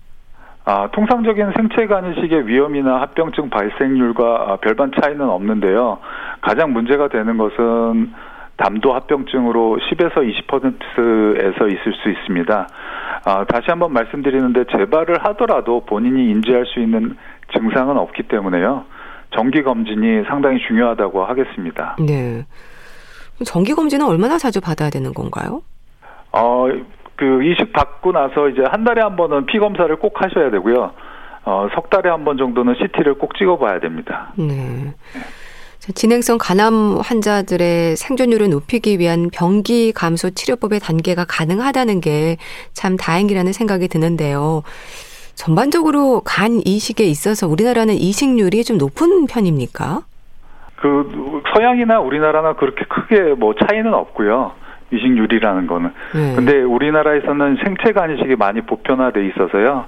[0.65, 5.97] 아, 통상적인 생체 간이식의 위험이나 합병증 발생률과 별반 차이는 없는데요.
[6.41, 8.13] 가장 문제가 되는 것은
[8.58, 12.67] 담도 합병증으로 10에서 20%에서 있을 수 있습니다.
[13.25, 17.17] 아, 다시 한번 말씀드리는데 재발을 하더라도 본인이 인지할 수 있는
[17.54, 18.84] 증상은 없기 때문에요.
[19.32, 21.95] 정기 검진이 상당히 중요하다고 하겠습니다.
[21.99, 22.45] 네.
[23.45, 25.62] 정기 검진은 얼마나 자주 받아야 되는 건가요?
[26.32, 26.65] 어,
[27.15, 30.91] 그 이식 받고 나서 이제 한 달에 한 번은 피 검사를 꼭 하셔야 되고요.
[31.45, 34.34] 어, 석 달에 한 번 정도는 CT를 꼭 찍어봐야 됩니다.
[34.38, 34.93] 네.
[35.95, 42.38] 진행성 간암 환자들의 생존율을 높이기 위한 병기 감소 치료법의 단계가 가능하다는 게
[42.73, 44.62] 참 다행이라는 생각이 드는데요.
[45.36, 50.02] 전반적으로 간 이식에 있어서 우리나라는 이식률이 좀 높은 편입니까?
[50.82, 54.54] 그 서양이나 우리나라나 그렇게 크게 뭐 차이는 없고요.
[54.92, 55.92] 이식률이라는 거는.
[56.13, 56.36] 네.
[56.36, 59.86] 근데 우리나라에서는 생체 간이식이 많이 보편화돼 있어서요.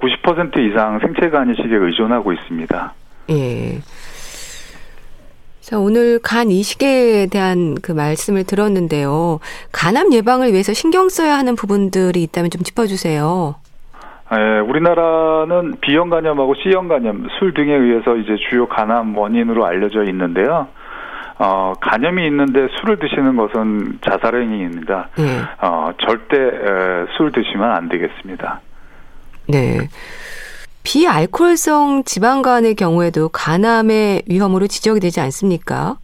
[0.00, 2.92] 90% 이상 생체 간이식에 의존하고 있습니다.
[3.30, 3.78] 예.
[5.60, 9.38] 자, 오늘 간 이식에 대한 그 말씀을 들었는데요.
[9.70, 13.54] 간암 예방을 위해서 신경 써야 하는 부분들이 있다면 좀 짚어주세요.
[14.34, 20.68] 예, 우리나라는 B형 간염하고 C형 간염, 술 등에 의해서 이제 주요 간암 원인으로 알려져 있는데요.
[21.38, 25.08] 어, 간염이 있는데 술을 드시는 것은 자살 행위입니다.
[25.16, 25.40] 네.
[25.60, 28.60] 어, 절대 에, 술 드시면 안 되겠습니다.
[29.48, 29.88] 네.
[30.84, 35.96] 비알코올성 지방간의 경우에도 간암의 위험으로 지적이 되지 않습니까?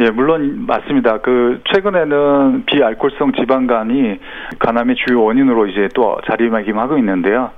[0.00, 1.18] 예, 물론 맞습니다.
[1.18, 4.18] 그 최근에는 비알코올성 지방간이
[4.58, 7.50] 간암의 주요 원인으로 이제 또 자리매김하고 있는데요.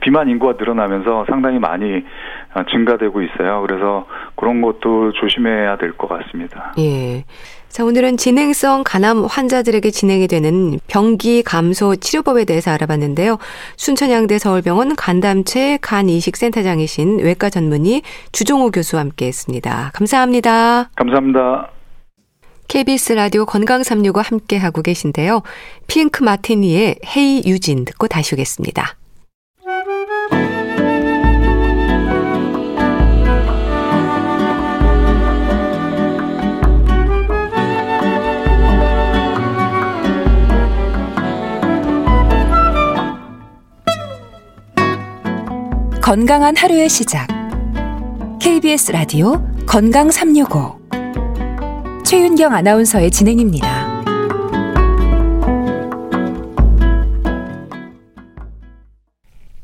[0.00, 2.04] 비만 인구가 늘어나면서 상당히 많이
[2.54, 3.64] 어, 증가되고 있어요.
[3.66, 4.06] 그래서
[4.42, 6.74] 그런 것도 조심해야 될 것 같습니다.
[6.76, 7.24] 예.
[7.68, 13.38] 자, 오늘은 진행성 간암 환자들에게 진행이 되는 병기 감소 치료법에 대해서 알아봤는데요.
[13.76, 18.02] 순천향대 서울병원 간담체 간이식센터장이신 외과 전문의
[18.32, 19.92] 주종호 교수와 함께 했습니다.
[19.94, 20.90] 감사합니다.
[20.96, 21.70] 감사합니다.
[22.66, 25.42] KBS 라디오 건강365 함께 하고 계신데요.
[25.86, 28.96] 핑크 마티니의 헤이 유진 듣고 다시 오겠습니다.
[46.02, 47.28] 건강한 하루의 시작.
[48.40, 50.76] KBS 라디오 건강 365.
[52.04, 54.02] 최윤경 아나운서의 진행입니다.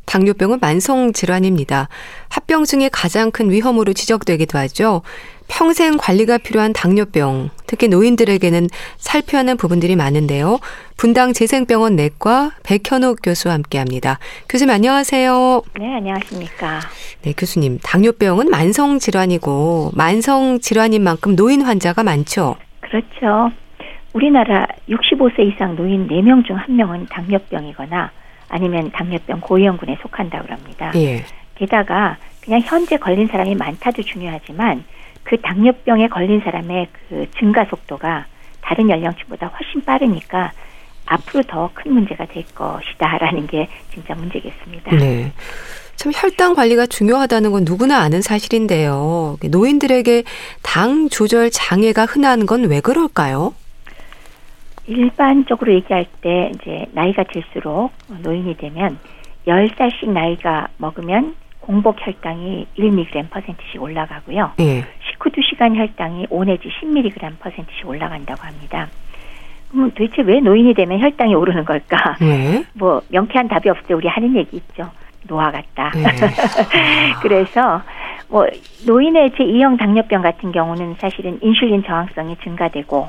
[0.06, 1.88] 당뇨병은 만성 질환입니다.
[2.28, 5.02] 합병증이 가장 큰 위험으로 지적되기도 하죠.
[5.48, 10.60] 평생 관리가 필요한 당뇨병, 특히 노인들에게는 살펴야 하는 부분들이 많은데요.
[10.98, 14.18] 분당 재생병원 내과 백현옥 교수와 함께합니다.
[14.48, 15.62] 교수님 안녕하세요.
[15.78, 16.80] 네, 안녕하십니까.
[17.22, 17.78] 네, 교수님.
[17.84, 22.56] 당뇨병은 만성 질환이고 만성 질환인 만큼 노인 환자가 많죠.
[22.80, 23.52] 그렇죠.
[24.12, 28.10] 우리나라 65세 이상 노인 4명 중 1명은 당뇨병이거나
[28.48, 30.90] 아니면 당뇨병 고위험군에 속한다고 합니다.
[30.96, 31.22] 예.
[31.54, 34.82] 게다가 그냥 현재 걸린 사람이 많다도 중요하지만
[35.22, 38.26] 그 당뇨병에 걸린 사람의 그 증가 속도가
[38.62, 40.50] 다른 연령층보다 훨씬 빠르니까
[41.08, 44.96] 앞으로 더 큰 문제가 될 것이다라는 게 진짜 문제겠습니다.
[44.96, 45.32] 네.
[45.96, 49.36] 참 혈당 관리가 중요하다는 건 누구나 아는 사실인데요.
[49.50, 50.22] 노인들에게
[50.62, 53.54] 당 조절 장애가 흔한 건 왜 그럴까요?
[54.86, 57.90] 일반적으로 얘기할 때 이제 나이가 들수록
[58.22, 58.98] 노인이 되면
[59.46, 64.52] 10살씩 나이가 먹으면 공복 혈당이 1mg 퍼센트씩 올라가고요.
[64.60, 64.86] 예.
[65.10, 68.88] 식후 2시간 혈당이 5 내지 10mg 퍼센트씩 올라간다고 합니다.
[69.70, 72.16] 그럼 도대체 왜 노인이 되면 혈당이 오르는 걸까?
[72.20, 72.64] 네.
[72.74, 74.90] 뭐 명쾌한 답이 없을 때 우리 하는 얘기 있죠.
[75.26, 75.90] 노화 같다.
[75.94, 76.04] 네.
[77.20, 77.82] 그래서
[78.28, 78.46] 뭐
[78.86, 83.08] 노인의 제2형 당뇨병 같은 경우는 사실은 인슐린 저항성이 증가되고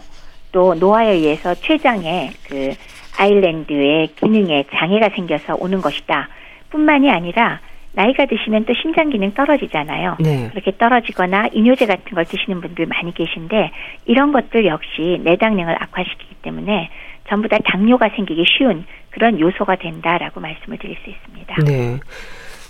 [0.52, 2.74] 또 노화에 의해서 췌장에 그
[3.17, 6.30] 아일랜드의 기능에 장애가 생겨서 오는 것이다.
[6.69, 7.60] 뿐만이 아니라
[8.00, 10.16] 나이가 드시면 또 심장 기능 떨어지잖아요.
[10.22, 10.48] 네.
[10.52, 13.72] 그렇게 떨어지거나 이뇨제 같은 걸 드시는 분들 많이 계신데
[14.06, 16.90] 이런 것들 역시 내당량을 악화시키기 때문에
[17.28, 21.56] 전부 다 당뇨가 생기기 쉬운 그런 요소가 된다라고 말씀을 드릴 수 있습니다.
[21.66, 22.00] 네.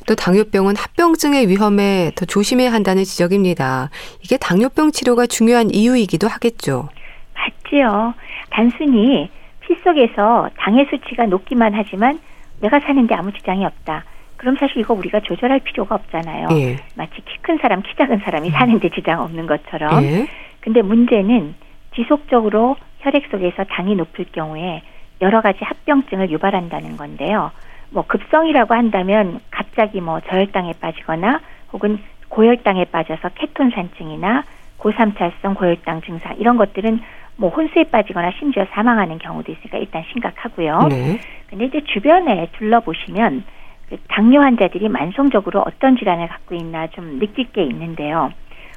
[0.07, 3.91] 또 당뇨병은 합병증의 위험에 더 조심해야 한다는 지적입니다.
[4.23, 6.89] 이게 당뇨병 치료가 중요한 이유이기도 하겠죠.
[7.35, 8.15] 맞지요.
[8.49, 12.17] 단순히 피 속에서 당의 수치가 높기만 하지만
[12.61, 14.05] 내가 사는데 아무 지장이 없다.
[14.39, 16.47] 그럼 사실 이거 우리가 조절할 필요가 없잖아요.
[16.53, 16.77] 예.
[16.95, 20.03] 마치 키 큰 사람, 키 작은 사람이 사는데 지장 없는 것처럼.
[20.03, 20.27] 예.
[20.61, 21.55] 근데 문제는
[21.95, 24.81] 지속적으로 혈액 속에서 당이 높을 경우에
[25.21, 27.51] 여러 가지 합병증을 유발한다는 건데요.
[27.89, 31.41] 뭐 급성이라고 한다면 갑자기 뭐 저혈당에 빠지거나
[31.73, 31.99] 혹은
[32.29, 34.43] 고혈당에 빠져서 케톤산증이나
[34.77, 37.01] 고삼찰성 고혈당 증상 이런 것들은
[37.35, 40.87] 뭐 혼수에 빠지거나 심지어 사망하는 경우도 있으니까 일단 심각하고요.
[40.89, 41.19] 네.
[41.49, 43.58] 근데 이제 주변에 둘러보시면 그
[44.07, 48.31] 당뇨 환자들이 만성적으로 어떤 질환을 갖고 있나 좀 느낄 게 있는데요.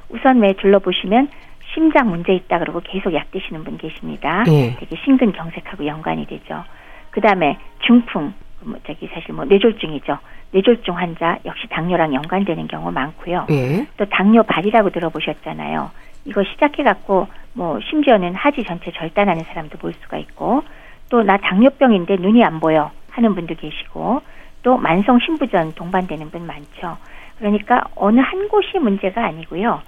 [0.09, 1.29] 우선 왜 둘러보시면
[1.73, 4.43] 심장 문제 있다 그러고 계속 약 드시는 분 계십니다.
[4.47, 4.75] 예.
[4.79, 6.63] 되게 심근경색하고 연관이 되죠.
[7.11, 10.17] 그 다음에 중풍, 뭐 저기 사실 뭐 뇌졸중이죠.
[10.51, 13.47] 뇌졸중 환자 역시 당뇨랑 연관되는 경우 많고요.
[13.49, 13.87] 예.
[13.97, 15.89] 또 당뇨 발이라고 들어보셨잖아요.
[16.25, 20.63] 이거 시작해 갖고 뭐 심지어는 하지 전체 절단하는 사람도 볼 수가 있고
[21.09, 24.21] 또 나 당뇨병인데 눈이 안 보여 하는 분도 계시고
[24.63, 26.97] 또 만성 신부전 동반되는 분 많죠.
[27.37, 29.81] 그러니까 어느 한 곳이 문제가 아니고요.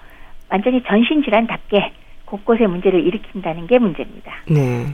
[0.49, 1.93] 완전히 전신 질환답게
[2.25, 4.31] 곳곳에 문제를 일으킨다는 게 문제입니다.
[4.47, 4.93] 네.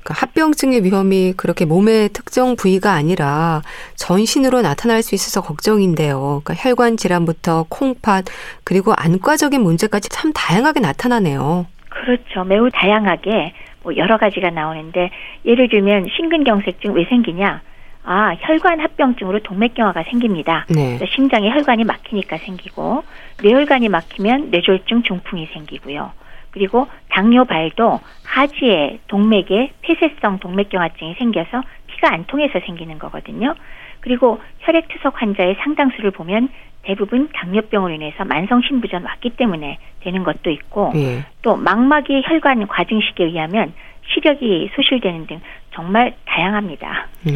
[0.00, 3.62] 그러니까 합병증의 위험이 그렇게 몸의 특정 부위가 아니라
[3.96, 6.42] 전신으로 나타날 수 있어서 걱정인데요.
[6.44, 8.26] 그러니까 혈관 질환부터 콩팥
[8.64, 11.66] 그리고 안과적인 문제까지 참 다양하게 나타나네요.
[11.88, 12.44] 그렇죠.
[12.44, 13.52] 매우 다양하게
[13.82, 15.10] 뭐 여러 가지가 나오는데
[15.44, 17.60] 예를 들면 심근경색증 왜 생기냐?
[18.04, 20.66] 아, 혈관 합병증으로 동맥경화가 생깁니다.
[20.70, 20.98] 네.
[21.14, 23.04] 심장에 혈관이 막히니까 생기고
[23.42, 26.12] 뇌혈관이 막히면 뇌졸중 중풍이 생기고요.
[26.50, 33.54] 그리고 당뇨발도 하지에 동맥에 폐쇄성 동맥경화증이 생겨서 피가 안 통해서 생기는 거거든요.
[34.00, 36.48] 그리고 혈액투석 환자의 상당수를 보면
[36.82, 41.24] 대부분 당뇨병으로 인해서 만성 신부전 왔기 때문에 되는 것도 있고 예.
[41.42, 43.72] 또 망막의 혈관 과증식에 의하면
[44.06, 45.40] 시력이 소실되는 등
[45.78, 47.06] 정말 다양합니다.
[47.22, 47.32] 네.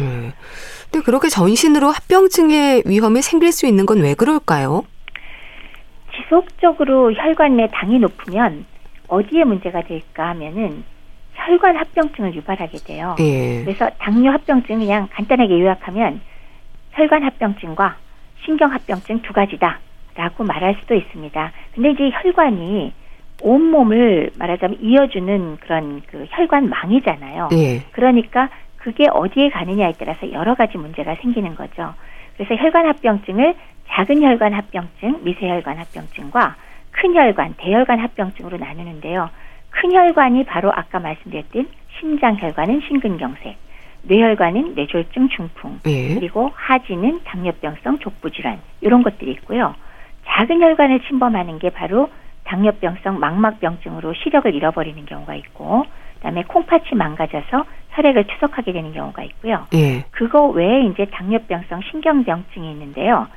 [0.91, 4.83] 근데 그렇게 전신으로 합병증의 위험이 생길 수 있는 건 왜 그럴까요?
[6.13, 8.65] 지속적으로 혈관 내 당이 높으면
[9.07, 10.83] 어디에 문제가 될까 하면은
[11.35, 13.15] 혈관 합병증을 유발하게 돼요.
[13.19, 13.63] 예.
[13.63, 16.19] 그래서 당뇨 합병증 그냥 간단하게 요약하면
[16.91, 17.95] 혈관 합병증과
[18.43, 21.51] 신경 합병증 두 가지다라고 말할 수도 있습니다.
[21.75, 22.91] 근데 이제 혈관이
[23.41, 27.49] 온 몸을 말하자면 이어주는 그런 그 혈관망이잖아요.
[27.53, 27.81] 예.
[27.91, 31.93] 그러니까 그게 어디에 가느냐에 따라서 여러 가지 문제가 생기는 거죠.
[32.37, 33.55] 그래서 혈관 합병증을
[33.87, 36.55] 작은 혈관 합병증, 미세혈관 합병증과
[36.91, 39.29] 큰 혈관, 대혈관 합병증으로 나누는데요.
[39.69, 41.67] 큰 혈관이 바로 아까 말씀드렸던
[41.99, 43.57] 심장 혈관은 심근경색,
[44.03, 46.15] 뇌혈관은 뇌졸중 중풍, 예.
[46.15, 49.73] 그리고 하지는 당뇨병성 족부 질환 이런 것들이 있고요.
[50.25, 52.09] 작은 혈관을 침범하는 게 바로
[52.43, 59.67] 당뇨병성 망막병증으로 시력을 잃어버리는 경우가 있고, 그다음에 콩팥이 망가져서 혈액을 투석하게 되는 경우가 있고요.
[59.73, 60.05] 예.
[60.11, 63.27] 그거 외에 이제 당뇨병성 신경병증이 있는데요.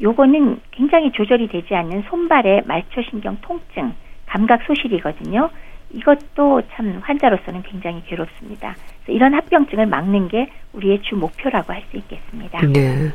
[0.00, 3.94] 요거는 굉장히 조절이 되지 않는 손발의 말초신경 통증,
[4.26, 5.50] 감각 소실이거든요.
[5.92, 8.74] 이것도 참 환자로서는 굉장히 괴롭습니다.
[9.06, 12.60] 이런 합병증을 막는 게 우리의 주 목표라고 할 수 있겠습니다.
[12.66, 13.12] 네.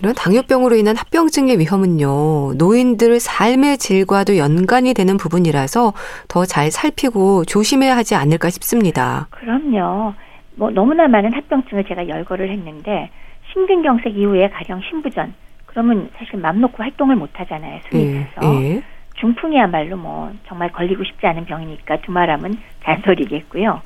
[0.00, 5.92] 이런 당뇨병으로 인한 합병증의 위험은요, 노인들 삶의 질과도 연관이 되는 부분이라서
[6.28, 9.28] 더 잘 살피고 조심해야 하지 않을까 싶습니다.
[9.30, 10.14] 그럼요.
[10.56, 13.10] 뭐 너무나 많은 합병증을 제가 열거를 했는데
[13.52, 15.34] 심근경색 이후에 가령 신부전
[15.66, 17.80] 그러면 사실 맘 놓고 활동을 못 하잖아요.
[17.90, 18.62] 숨이 예, 차서.
[18.62, 18.82] 예.
[19.16, 23.80] 중풍이야말로 뭐 정말 걸리고 싶지 않은 병이니까 두말하면 잔소리겠고요.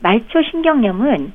[0.00, 1.32] 말초 신경염은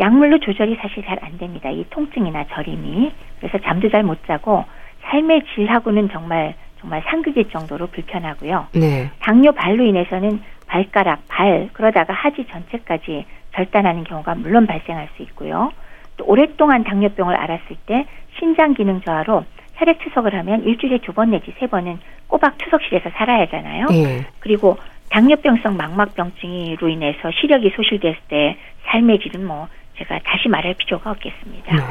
[0.00, 1.68] 약물로 조절이 사실 잘 안 됩니다.
[1.70, 3.12] 이 통증이나 저림이.
[3.38, 4.64] 그래서 잠도 잘 못 자고
[5.02, 8.68] 삶의 질하고는 정말 정말 상극일 정도로 불편하고요.
[8.72, 9.10] 네.
[9.20, 15.72] 당뇨 발로 인해서는 발가락, 발, 그러다가 하지 전체까지 절단하는 경우가 물론 발생할 수 있고요.
[16.16, 18.06] 또 오랫동안 당뇨병을 앓았을 때
[18.38, 23.42] 신장 기능 저하로 혈액 투석을 하면 일주일에 두 번 내지 세 번은 꼬박 투석실에서 살아야
[23.42, 23.86] 하잖아요.
[23.92, 24.24] 예.
[24.38, 24.78] 그리고
[25.10, 29.68] 당뇨병성 망막병증으로 인해서 시력이 소실됐을 때 삶의 질은 뭐
[30.00, 31.76] 제가 다시 말할 필요가 없겠습니다.
[31.76, 31.82] 네.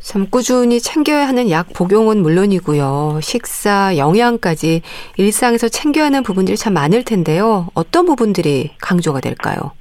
[0.00, 3.20] 참 꾸준히 챙겨야 하는 약 복용은 물론이고요.
[3.22, 4.82] 식사, 영양까지
[5.16, 7.68] 일상에서 챙겨야 하는 부분들이 참 많을 텐데요.
[7.74, 9.72] 어떤 부분들이 강조가 될까요?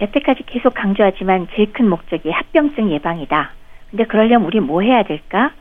[0.00, 3.52] 여태까지 계속 강조하지만 제일 큰 목적이 합병증 예방이다.
[3.90, 5.52] 근데 그러려면 우리 뭐 해야 될까?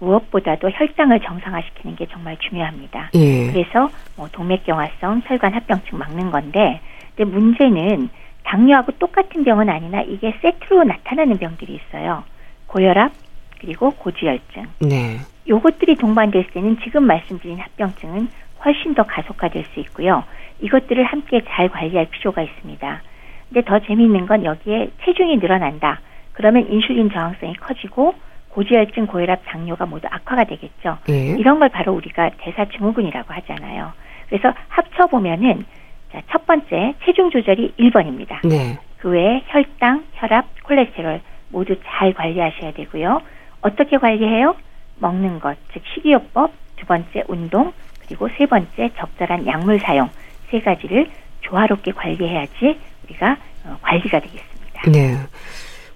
[0.00, 3.10] 무엇보다도 혈당을 정상화시키는 게 정말 중요합니다.
[3.14, 3.52] 예.
[3.52, 6.80] 그래서 뭐 동맥경화성 혈관 합병증 막는 건데,
[7.14, 8.10] 근데 문제는
[8.44, 12.24] 당뇨하고 똑같은 병은 아니나 이게 세트로 나타나는 병들이 있어요.
[12.66, 13.12] 고혈압
[13.60, 14.66] 그리고 고지혈증.
[14.80, 15.18] 네.
[15.48, 18.28] 요것들이 동반됐을 때는 지금 말씀드린 합병증은
[18.64, 20.24] 훨씬 더 가속화될 수 있고요.
[20.60, 23.02] 이것들을 함께 잘 관리할 필요가 있습니다.
[23.48, 26.00] 근데 더 재미있는 건 여기에 체중이 늘어난다.
[26.32, 28.14] 그러면 인슐린 저항성이 커지고
[28.50, 30.98] 고지혈증, 고혈압, 당뇨가 모두 악화가 되겠죠.
[31.08, 31.36] 예.
[31.38, 33.92] 이런 걸 바로 우리가 대사증후군이라고 하잖아요.
[34.28, 35.64] 그래서 합쳐 보면은
[36.14, 38.46] 자, 첫 번째 체중 조절이 1번입니다.
[38.46, 38.78] 네.
[38.98, 43.20] 그 외에 혈당, 혈압, 콜레스테롤 모두 잘 관리하셔야 되고요.
[43.60, 44.54] 어떻게 관리해요?
[45.00, 47.72] 먹는 것, 즉 식이요법, 두 번째 운동,
[48.06, 50.08] 그리고 세 번째 적절한 약물 사용
[50.50, 54.90] 세 가지를 조화롭게 관리해야지 우리가 어, 관리가 되겠습니다.
[54.92, 55.16] 네.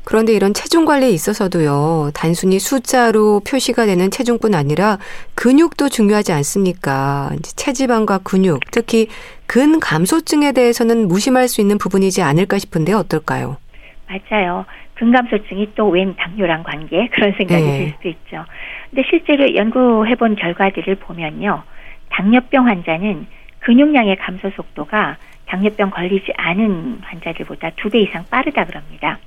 [0.09, 4.99] 그런데 이런 체중 관리에 있어서도요, 단순히 숫자로 표시가 되는 체중뿐 아니라
[5.35, 7.31] 근육도 중요하지 않습니까?
[7.43, 9.09] 체지방과 근육, 특히
[9.49, 13.57] 근 감소증에 대해서는 무심할 수 있는 부분이지 않을까 싶은데 어떨까요?
[14.07, 14.67] 맞아요.
[14.95, 17.79] 근감소증이 또 웬 당뇨랑 관계 그런 생각이 네.
[17.79, 18.45] 들 수도 있죠.
[18.91, 21.63] 근데 실제로 연구해 본 결과들을 보면요,
[22.11, 23.27] 당뇨병 환자는
[23.61, 29.19] 근육량의 감소 속도가 당뇨병 걸리지 않은 환자들보다 두 배 이상 빠르다 그럽니다.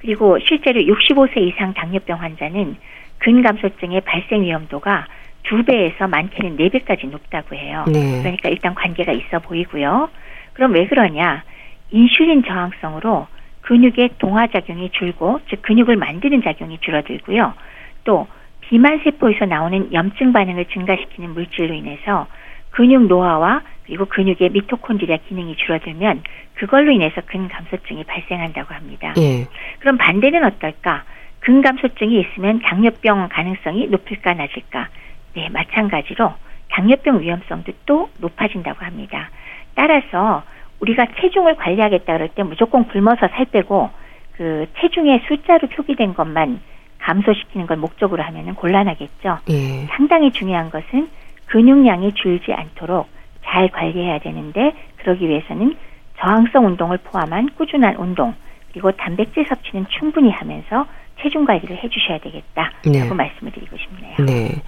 [0.00, 2.76] 그리고 실제로 65세 이상 당뇨병 환자는
[3.18, 5.06] 근감소증의 발생 위험도가
[5.44, 7.84] 두 배에서 많게는 네 배까지 높다고 해요.
[7.86, 8.20] 네.
[8.20, 10.08] 그러니까 일단 관계가 있어 보이고요.
[10.54, 11.44] 그럼 왜 그러냐?
[11.90, 13.26] 인슐린 저항성으로
[13.62, 17.54] 근육의 동화 작용이 줄고 즉 근육을 만드는 작용이 줄어들고요.
[18.04, 18.26] 또
[18.62, 22.26] 비만 세포에서 나오는 염증 반응을 증가시키는 물질로 인해서
[22.70, 26.22] 근육 노화와 그리고 근육의 미토콘드리아 기능이 줄어들면
[26.54, 29.12] 그걸로 인해서 근감소증이 발생한다고 합니다.
[29.18, 29.46] 예.
[29.80, 31.04] 그럼 반대는 어떨까?
[31.40, 34.88] 근감소증이 있으면 당뇨병 가능성이 높을까 낮을까?
[35.34, 36.32] 네, 마찬가지로
[36.70, 39.30] 당뇨병 위험성도 또 높아진다고 합니다.
[39.74, 40.42] 따라서
[40.80, 43.90] 우리가 체중을 관리하겠다 그럴 때 무조건 굶어서 살 빼고
[44.36, 46.60] 그 체중의 숫자로 표기된 것만
[46.98, 49.38] 감소시키는 걸 목적으로 하면은 곤란하겠죠.
[49.50, 49.86] 예.
[49.90, 51.08] 상당히 중요한 것은
[51.46, 53.08] 근육량이 줄지 않도록
[53.44, 55.76] 잘 관리해야 되는데 그러기 위해서는
[56.18, 58.34] 저항성 운동을 포함한 꾸준한 운동
[58.72, 60.86] 그리고 단백질 섭취는 충분히 하면서
[61.20, 63.14] 체중 관리를 해주셔야 되겠다라고 네.
[63.14, 64.16] 말씀을 드리고 싶네요.
[64.26, 64.62] 네.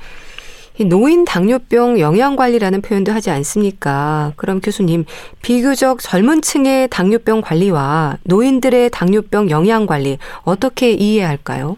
[0.79, 4.33] 이 노인 당뇨병 영양 관리라는 표현도 하지 않습니까?
[4.37, 5.05] 그럼 교수님,
[5.43, 11.77] 비교적 젊은 층의 당뇨병 관리와 노인들의 당뇨병 영양 관리 어떻게 이해할까요?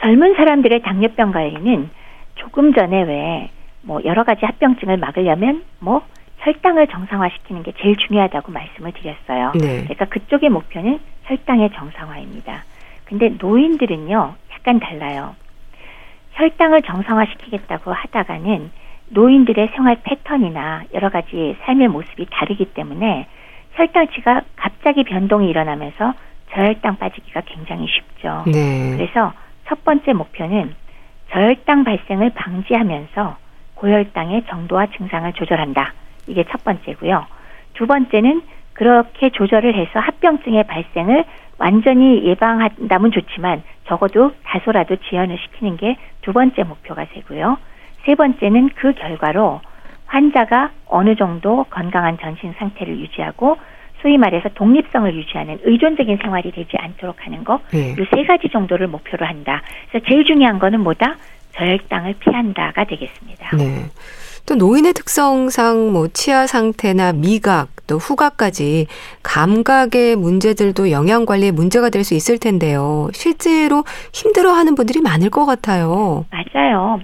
[0.00, 1.90] 젊은 사람들의 당뇨병 관리는
[2.36, 3.50] 조금 전에 왜
[3.84, 6.02] 뭐 여러 가지 합병증을 막으려면 뭐
[6.38, 9.52] 혈당을 정상화시키는 게 제일 중요하다고 말씀을 드렸어요.
[9.54, 9.82] 네.
[9.84, 12.64] 그러니까 그쪽의 목표는 혈당의 정상화입니다.
[13.06, 15.34] 근데 노인들은요, 약간 달라요.
[16.34, 18.70] 혈당을 정상화시키겠다고 하다가는
[19.10, 23.26] 노인들의 생활 패턴이나 여러 가지 삶의 모습이 다르기 때문에
[23.72, 26.14] 혈당치가 갑자기 변동이 일어나면서
[26.52, 28.44] 저혈당 빠지기가 굉장히 쉽죠.
[28.46, 28.96] 네.
[28.96, 29.32] 그래서
[29.66, 30.74] 첫 번째 목표는
[31.32, 33.36] 저혈당 발생을 방지하면서
[33.74, 35.92] 고혈당의 정도와 증상을 조절한다.
[36.26, 37.26] 이게 첫 번째고요.
[37.74, 38.42] 두 번째는
[38.74, 41.24] 그렇게 조절을 해서 합병증의 발생을
[41.58, 47.58] 완전히 예방한다면 좋지만 적어도 다소라도 지연을 시키는 게 두 번째 목표가 되고요.
[48.04, 49.60] 세 번째는 그 결과로
[50.06, 53.56] 환자가 어느 정도 건강한 전신 상태를 유지하고
[54.02, 57.94] 소위 말해서 독립성을 유지하는 의존적인 생활이 되지 않도록 하는 거, 네.
[57.98, 59.62] 이세 가지 정도를 목표로 한다.
[59.90, 61.16] 그래서 제일 중요한 거는 뭐다?
[61.52, 63.56] 저혈당을 피한다가 되겠습니다.
[63.56, 63.84] 네.
[64.46, 68.86] 또 노인의 특성상 뭐 치아 상태나 미각 또 후각까지
[69.22, 73.08] 감각의 문제들도 영양 관리에 문제가 될 수 있을 텐데요.
[73.14, 73.82] 실제로
[74.12, 76.26] 힘들어하는 분들이 많을 것 같아요.
[76.30, 77.00] 맞아요.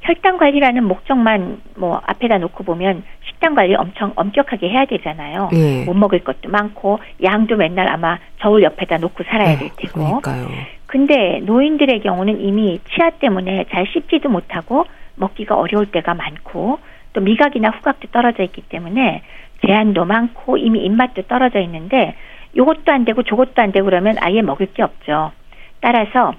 [0.00, 5.50] 혈당 관리라는 목적만 뭐 앞에다 놓고 보면 식단 관리 엄청 엄격하게 해야 되잖아요.
[5.52, 5.84] 예.
[5.84, 10.00] 못 먹을 것도 많고 양도 맨날 아마 저울 옆에다 놓고 살아야 될 네, 테고.
[10.00, 10.48] 그러니까요.
[10.86, 14.84] 근데 노인들의 경우는 이미 치아 때문에 잘 씹지도 못하고
[15.20, 16.78] 먹기가 어려울 때가 많고
[17.12, 19.22] 또 미각이나 후각도 떨어져 있기 때문에
[19.66, 22.14] 제한도 많고 이미 입맛도 떨어져 있는데
[22.56, 25.32] 요것도 안 되고 저것도 안 되고 그러면 아예 먹을 게 없죠.
[25.80, 26.34] 따라서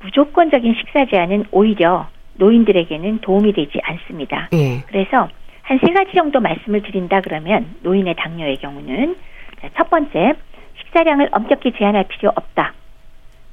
[0.00, 4.48] 무조건적인 식사 제한은 오히려 노인들에게는 도움이 되지 않습니다.
[4.52, 4.82] 예.
[4.86, 5.28] 그래서
[5.62, 9.16] 한 세 가지 정도 말씀을 드린다 그러면 노인의 당뇨의 경우는
[9.60, 10.34] 자, 첫 번째
[10.78, 12.72] 식사량을 엄격히 제한할 필요 없다.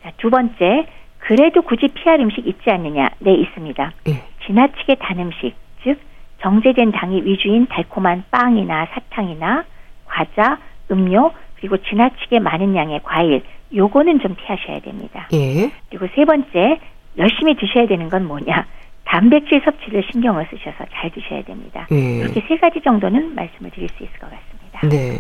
[0.02, 0.86] 자, 두 번째
[1.20, 3.10] 그래도 굳이 피할 음식 있지 않느냐?
[3.20, 3.92] 네 있습니다.
[4.08, 4.12] 예.
[4.46, 6.00] 지나치게 단 음식, 즉
[6.42, 9.64] 정제된 당이 위주인 달콤한 빵이나 사탕이나
[10.06, 10.60] 과자,
[10.92, 13.44] 음료 그리고 지나치게 많은 양의 과일
[13.74, 15.28] 요거는 좀 피하셔야 됩니다.
[15.34, 15.72] 예.
[15.90, 16.80] 그리고 세 번째
[17.18, 18.68] 열심히 드셔야 되는 건 뭐냐?
[19.06, 21.88] 단백질 섭취를 신경을 쓰셔서 잘 드셔야 됩니다.
[21.92, 22.20] 예.
[22.20, 24.65] 이렇게 세 가지 정도는 말씀을 드릴 수 있을 것 같습니다.
[24.90, 25.20] 네.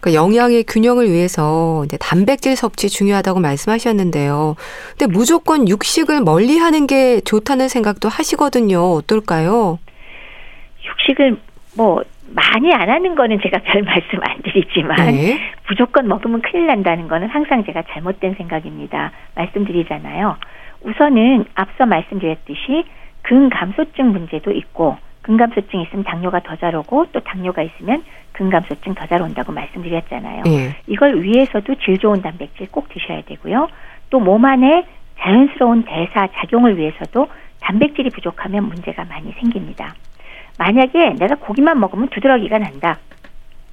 [0.00, 4.54] 그 영양의 균형을 위해서 이제 단백질 섭취 중요하다고 말씀하셨는데요.
[4.96, 8.78] 근데 무조건 육식을 멀리 하는 게 좋다는 생각도 하시거든요.
[8.78, 9.78] 어떨까요?
[10.84, 11.38] 육식을
[11.76, 15.40] 뭐 많이 안 하는 거는 제가 별 말씀 안 드리지만 네.
[15.68, 19.12] 무조건 먹으면 큰일 난다는 거는 항상 제가 잘못된 생각입니다.
[19.34, 20.36] 말씀드리잖아요.
[20.82, 22.84] 우선은 앞서 말씀드렸듯이
[23.22, 24.96] 근감소증 문제도 있고
[25.26, 30.44] 근감소증 있으면 당뇨가 더 잘 오고 또 당뇨가 있으면 근감소증 더 잘 온다고 말씀드렸잖아요.
[30.46, 30.76] 예.
[30.86, 33.68] 이걸 위해서도 질 좋은 단백질 꼭 드셔야 되고요.
[34.10, 34.86] 또 몸 안에
[35.18, 37.26] 자연스러운 대사 작용을 위해서도
[37.60, 39.94] 단백질이 부족하면 문제가 많이 생깁니다.
[40.58, 42.98] 만약에 내가 고기만 먹으면 두드러기가 난다.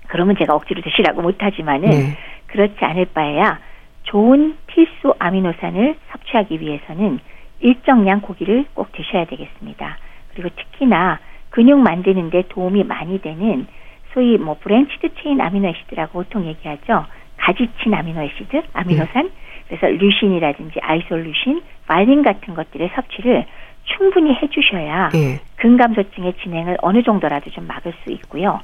[0.07, 2.17] 그러면 제가 억지로 드시라고 못하지만은 네.
[2.47, 3.59] 그렇지 않을 바에야
[4.03, 7.19] 좋은 필수 아미노산을 섭취하기 위해서는
[7.59, 9.97] 일정량 고기를 꼭 드셔야 되겠습니다.
[10.33, 11.19] 그리고 특히나
[11.53, 13.67] 근육 만드는데 도움이 많이 되는
[14.11, 17.05] 소위 뭐 branched chain amino acid라고 보통 얘기하죠.
[17.37, 19.29] 가지친 amino acid, 아미노산.
[19.67, 23.45] 그래서 류신이라든지 아이솔루신, 말린 같은 것들의 섭취를
[23.83, 25.39] 충분히 해주셔야 예.
[25.57, 28.59] 근감소증의 진행을 어느 정도라도 좀 막을 수 있고요.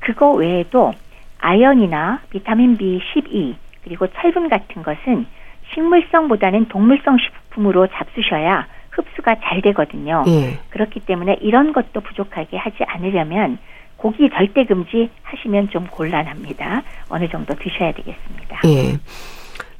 [0.00, 0.92] 그거 외에도
[1.38, 5.26] 아연이나 비타민 B12 그리고 철분 같은 것은
[5.72, 10.24] 식물성보다는 동물성 식품으로 잡수셔야 흡수가 잘 되거든요.
[10.26, 10.58] 예.
[10.70, 13.58] 그렇기 때문에 이런 것도 부족하게 하지 않으려면
[13.96, 16.82] 고기 절대 금지 하시면 좀 곤란합니다.
[17.08, 18.60] 어느 정도 드셔야 되겠습니다.
[18.66, 18.98] 예.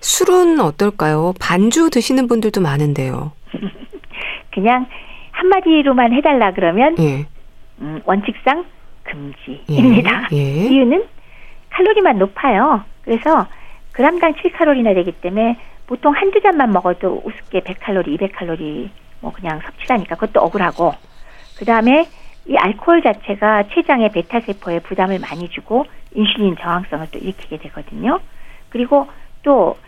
[0.00, 1.32] 술은 어떨까요?
[1.40, 3.32] 반주 드시는 분들도 많은데요.
[4.52, 4.86] 그냥
[5.32, 7.26] 한마디로만 해달라 그러면 예.
[7.80, 8.64] 음, 원칙상
[9.04, 10.28] 금지입니다.
[10.32, 10.36] 예.
[10.68, 11.04] 이유는
[11.70, 12.82] 칼로리만 높아요.
[13.02, 13.46] 그래서
[13.92, 15.56] 그람당 7칼로리나 되기 때문에
[15.86, 18.88] 보통 한두 잔만 먹어도 우습게 100칼로리, 200칼로리
[19.24, 20.92] 뭐 그냥 섭취하니까 그것도 억울하고
[21.56, 22.06] 그 다음에
[22.46, 28.20] 이 알코올 자체가 췌장의 베타 세포에 부담을 많이 주고 인슐린 저항성을 또 일으키게 되거든요.
[28.68, 29.08] 그리고
[29.42, 29.78] 또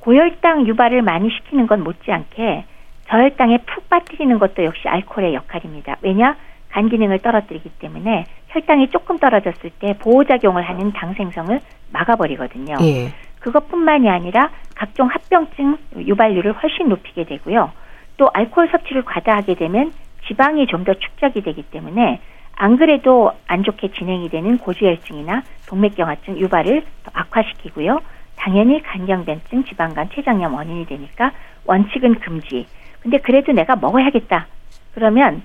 [0.00, 2.66] 고혈당 유발을 많이 시키는 건 못지않게
[3.08, 5.96] 저혈당에 푹 빠뜨리는 것도 역시 알코올의 역할입니다.
[6.02, 6.36] 왜냐?
[6.68, 11.60] 간 기능을 떨어뜨리기 때문에 혈당이 조금 떨어졌을 때 보호작용을 하는 당 생성을
[11.92, 12.76] 막아버리거든요.
[12.82, 13.12] 예.
[13.40, 17.72] 그것뿐만이 아니라 각종 합병증 유발률을 훨씬 높이게 되고요.
[18.16, 19.92] 또 알코올 섭취를 과다하게 되면
[20.26, 22.20] 지방이 좀 더 축적이 되기 때문에
[22.54, 28.00] 안 그래도 안 좋게 진행이 되는 고지혈증이나 동맥경화증 유발을 더 악화시키고요.
[28.36, 31.32] 당연히 간경변증, 지방간, 췌장염 원인이 되니까
[31.64, 32.66] 원칙은 금지.
[33.00, 34.46] 근데 그래도 내가 먹어야겠다.
[34.94, 35.42] 그러면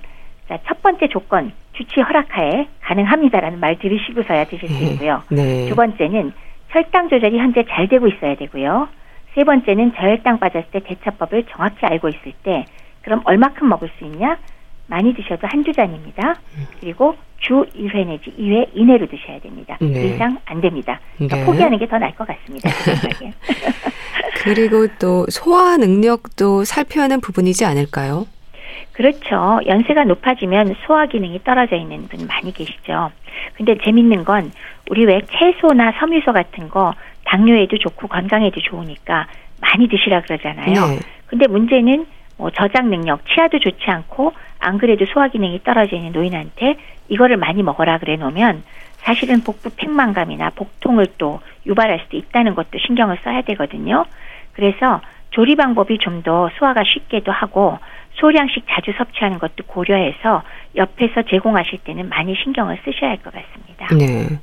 [0.47, 5.21] 자, 첫 번째 조건 주치 허락하에 가능합니다라는 말 들으시고서야 드실 수 있고요.
[5.29, 5.67] 네.
[5.69, 6.33] 두 번째는
[6.69, 8.89] 혈당 조절이 현재 잘 되고 있어야 되고요.
[9.37, 12.65] 세 번째는 저혈당 빠졌을 때 대처법을 정확히 알고 있을 때
[13.03, 14.35] 그럼 얼마큼 먹을 수 있냐?
[14.87, 16.39] 많이 드셔도 한두 잔입니다.
[16.79, 19.77] 그리고 주 1회 내지 2회 이내로 드셔야 됩니다.
[19.79, 19.91] 네.
[19.93, 20.99] 그 이상 안 됩니다.
[21.17, 21.45] 그러니까 네.
[21.45, 22.67] 포기하는 게 더 나을 것 같습니다.
[24.43, 28.25] 그리고 또 소화 능력도 살펴야 하는 부분이지 않을까요?
[28.93, 29.59] 그렇죠.
[29.67, 33.11] 연세가 높아지면 소화 기능이 떨어져 있는 분 많이 계시죠.
[33.53, 34.51] 근데 재밌는 건
[34.89, 36.95] 우리 왜 채소나 섬유소 같은 거
[37.27, 39.27] 당뇨에도 좋고 건강에도 좋으니까
[39.61, 40.73] 많이 드시라 그러잖아요.
[40.87, 40.99] 네.
[41.27, 42.05] 근데 문제는
[42.37, 46.77] 뭐 저장 능력, 치아도 좋지 않고 안 그래도 소화 기능이 떨어지는 노인한테
[47.09, 48.63] 이거를 많이 먹어라 그래 놓으면
[48.97, 54.05] 사실은 복부 팽만감이나 복통을 또 유발할 수도 있다는 것도 신경을 써야 되거든요.
[54.53, 55.01] 그래서
[55.31, 57.77] 조리 방법이 좀 더 소화가 쉽게도 하고
[58.13, 60.41] 소량씩 자주 섭취하는 것도 고려해서
[60.75, 63.87] 옆에서 제공하실 때는 많이 신경을 쓰셔야 할 것 같습니다.
[63.95, 64.39] 네.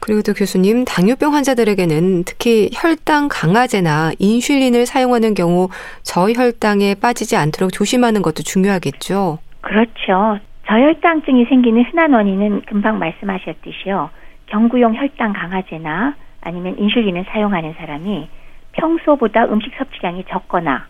[0.00, 5.68] 그리고 또 교수님, 당뇨병 환자들에게는 특히 혈당 강화제나 인슐린을 사용하는 경우
[6.02, 9.38] 저혈당에 빠지지 않도록 조심하는 것도 중요하겠죠.
[9.60, 10.38] 그렇죠.
[10.66, 14.10] 저혈당증이 생기는 흔한 원인은 금방 말씀하셨듯이요.
[14.46, 18.28] 경구용 혈당 강화제나 아니면 인슐린을 사용하는 사람이
[18.72, 20.86] 평소보다 음식 섭취량이 적거나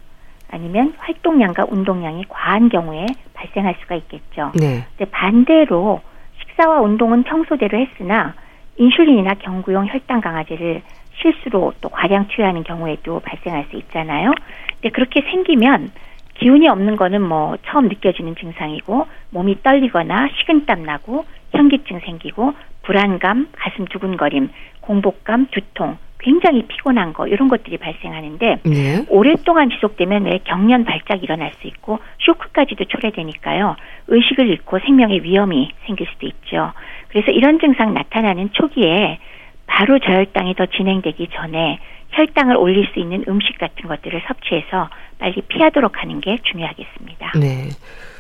[0.50, 4.52] 아니면 활동량과 운동량이 과한 경우에 발생할 수가 있겠죠.
[4.54, 4.86] 네.
[4.96, 6.00] 근데 반대로
[6.40, 8.34] 식사와 운동은 평소대로 했으나
[8.78, 10.82] 인슐린이나 경구용 혈당 강화제를
[11.20, 14.32] 실수로 또 과량 투여하는 경우에도 발생할 수 있잖아요.
[14.74, 15.90] 근데 그렇게 생기면
[16.34, 23.86] 기운이 없는 거는 뭐 처음 느껴지는 증상이고 몸이 떨리거나 식은땀 나고 현기증 생기고 불안감, 가슴
[23.86, 24.50] 두근거림,
[24.80, 29.04] 공복감, 두통, 굉장히 피곤한 거 이런 것들이 발생하는데 네.
[29.08, 33.76] 오랫동안 지속되면 왜 경련 발작 일어날 수 있고 쇼크까지도 초래되니까요.
[34.08, 36.72] 의식을 잃고 생명의 위험이 생길 수도 있죠.
[37.08, 39.18] 그래서 이런 증상 나타나는 초기에
[39.66, 41.78] 바로 저혈당이 더 진행되기 전에
[42.10, 44.88] 혈당을 올릴 수 있는 음식 같은 것들을 섭취해서
[45.18, 47.32] 빨리 피하도록 하는 게 중요하겠습니다.
[47.38, 47.68] 네.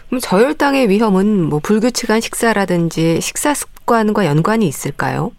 [0.08, 5.32] 그럼 저혈당의 위험은 뭐 불규칙한 식사라든지 식사 습관과 연관이 있을까요?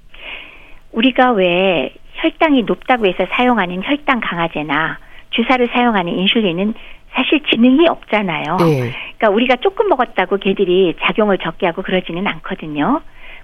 [0.92, 5.00] 우리가 왜 혈당이 높다고 해서 사용하는 혈당 강화제나
[5.32, 6.74] 주사를 사용하는 인슐린은
[7.14, 8.58] 사실 지능이 없잖아요.
[8.58, 8.94] 네.
[9.18, 13.02] 그러니까 우리가 조금 먹었다고 걔들이 작용을 적게 하고 그러지는 않거든요.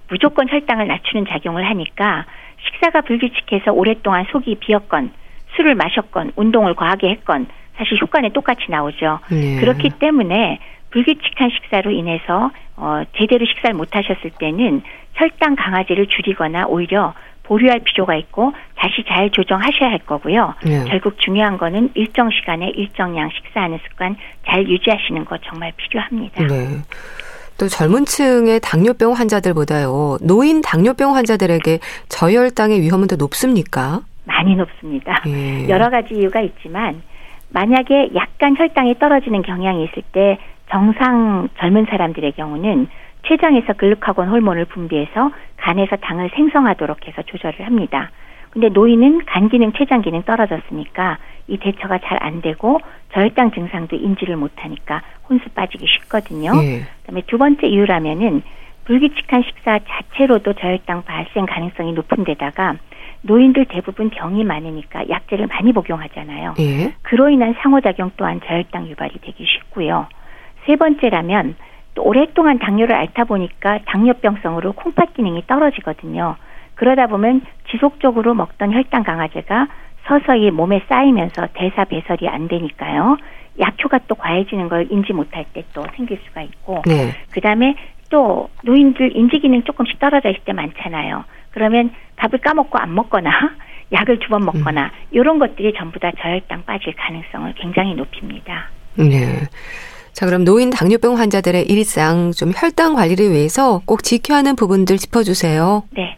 [0.08, 2.26] 무조건 혈당을 낮추는 작용을 하니까
[2.64, 5.12] 식사가 불규칙해서 오랫동안 속이 비었건
[5.56, 7.46] 술을 마셨건 운동을 과하게 했건
[7.76, 9.20] 사실 효과는 똑같이 나오죠.
[9.30, 9.60] 네.
[9.60, 10.58] 그렇기 때문에
[10.90, 14.82] 불규칙한 식사로 인해서 어, 제대로 식사를 못 하셨을 때는
[15.14, 20.54] 혈당 강화제를 줄이거나 오히려 보류할 필요가 있고 다시 잘 조정하셔야 할 거고요.
[20.64, 20.84] 네.
[20.88, 26.46] 결국 중요한 거는 일정 시간에 일정량 식사하는 습관 잘 유지하시는 거 정말 필요합니다.
[26.46, 26.82] 네.
[27.58, 30.18] 또 젊은 층의 당뇨병 환자들보다요.
[30.22, 31.78] 노인 당뇨병 환자들에게
[32.08, 34.00] 저혈당의 위험은 더 높습니까?
[34.24, 35.22] 많이 높습니다.
[35.26, 35.68] 예.
[35.70, 37.02] 여러 가지 이유가 있지만
[37.50, 40.38] 만약에 약간 혈당이 떨어지는 경향이 있을 때
[40.70, 42.88] 정상 젊은 사람들의 경우는
[43.22, 48.10] 췌장에서 글루카곤 호르몬을 분비해서 간에서 당을 생성하도록 해서 조절을 합니다.
[48.50, 51.18] 근데 노인은 간 기능, 췌장 기능 떨어졌으니까
[51.48, 52.80] 이 대처가 잘 안 되고
[53.12, 56.52] 저혈당 증상도 인지를 못하니까 혼수 빠지기 쉽거든요.
[56.62, 56.82] 예.
[57.02, 58.42] 그다음에 두 번째 이유라면은
[58.84, 62.76] 불규칙한 식사 자체로도 저혈당 발생 가능성이 높은 데다가
[63.22, 66.54] 노인들 대부분 병이 많으니까 약제를 많이 복용하잖아요.
[66.58, 66.94] 예.
[67.02, 70.06] 그로 인한 상호작용 또한 저혈당 유발이 되기 쉽고요.
[70.66, 71.56] 세 번째라면
[71.94, 76.36] 또 오랫동안 당뇨를 앓다 보니까 당뇨병성으로 콩팥 기능이 떨어지거든요.
[76.76, 79.66] 그러다 보면 지속적으로 먹던 혈당 강화제가
[80.06, 83.16] 서서히 몸에 쌓이면서 대사 배설이 안 되니까요.
[83.58, 87.12] 약효가 또 과해지는 걸 인지 못할 때 또 생길 수가 있고 네.
[87.30, 87.74] 그 다음에
[88.10, 91.24] 또 노인들 인지 기능 조금씩 떨어져 있을 때 많잖아요.
[91.50, 93.30] 그러면 밥을 까먹고 안 먹거나
[93.92, 98.68] 약을 두 번 먹거나 이런 것들이 전부 다 저혈당 빠질 가능성을 굉장히 높입니다.
[98.96, 99.40] 네.
[100.12, 105.84] 자, 그럼 노인 당뇨병 환자들의 일상 좀 혈당 관리를 위해서 꼭 지켜야 하는 부분들 짚어주세요.
[105.90, 106.16] 네.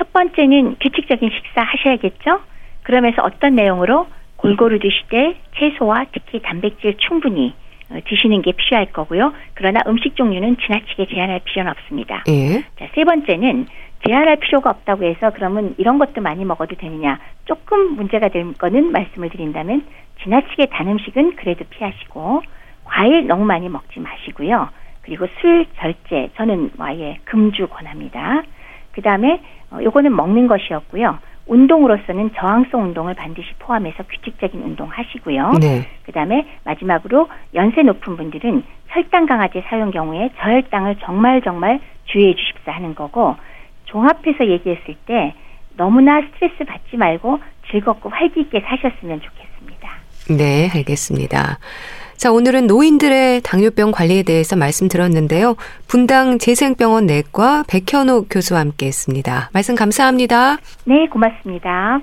[0.00, 2.40] 첫 번째는 규칙적인 식사 하셔야겠죠?
[2.84, 7.52] 그러면서 어떤 내용으로 골고루 드시되 채소와 특히 단백질 충분히
[7.90, 9.34] 어, 드시는 게 필요할 거고요.
[9.52, 12.24] 그러나 음식 종류는 지나치게 제한할 필요는 없습니다.
[12.28, 12.62] 예.
[12.78, 13.66] 자, 세 번째는
[14.06, 17.18] 제한할 필요가 없다고 해서 그러면 이런 것도 많이 먹어도 되느냐.
[17.44, 19.84] 조금 문제가 될 거는 말씀을 드린다면
[20.22, 22.42] 지나치게 단 음식은 그래도 피하시고
[22.84, 24.70] 과일 너무 많이 먹지 마시고요.
[25.02, 28.44] 그리고 술 절제 저는 뭐 아예 금주 권합니다.
[28.92, 31.18] 그 다음에 어, 요거는 먹는 것이었고요.
[31.46, 35.52] 운동으로서는 저항성 운동을 반드시 포함해서 규칙적인 운동 하시고요.
[35.60, 35.88] 네.
[36.04, 42.72] 그 다음에 마지막으로 연세 높은 분들은 혈당 강화제 사용 경우에 저혈당을 정말 정말 주의해 주십사
[42.72, 43.36] 하는 거고
[43.86, 45.34] 종합해서 얘기했을 때
[45.76, 49.90] 너무나 스트레스 받지 말고 즐겁고 활기 있게 사셨으면 좋겠습니다.
[50.36, 51.58] 네, 알겠습니다.
[52.20, 55.56] 자, 오늘은 노인들의 당뇨병 관리에 대해서 말씀 들었는데요.
[55.86, 59.48] 분당 재생병원 내과 백현옥 교수와 함께 했습니다.
[59.54, 60.58] 말씀 감사합니다.
[60.84, 62.02] 네, 고맙습니다.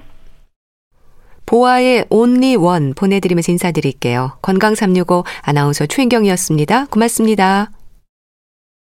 [1.46, 4.40] 보아의 온리 원 보내드리면서 인사드릴게요.
[4.42, 6.88] 건강365 아나운서 최인경이었습니다.
[6.88, 7.70] 고맙습니다.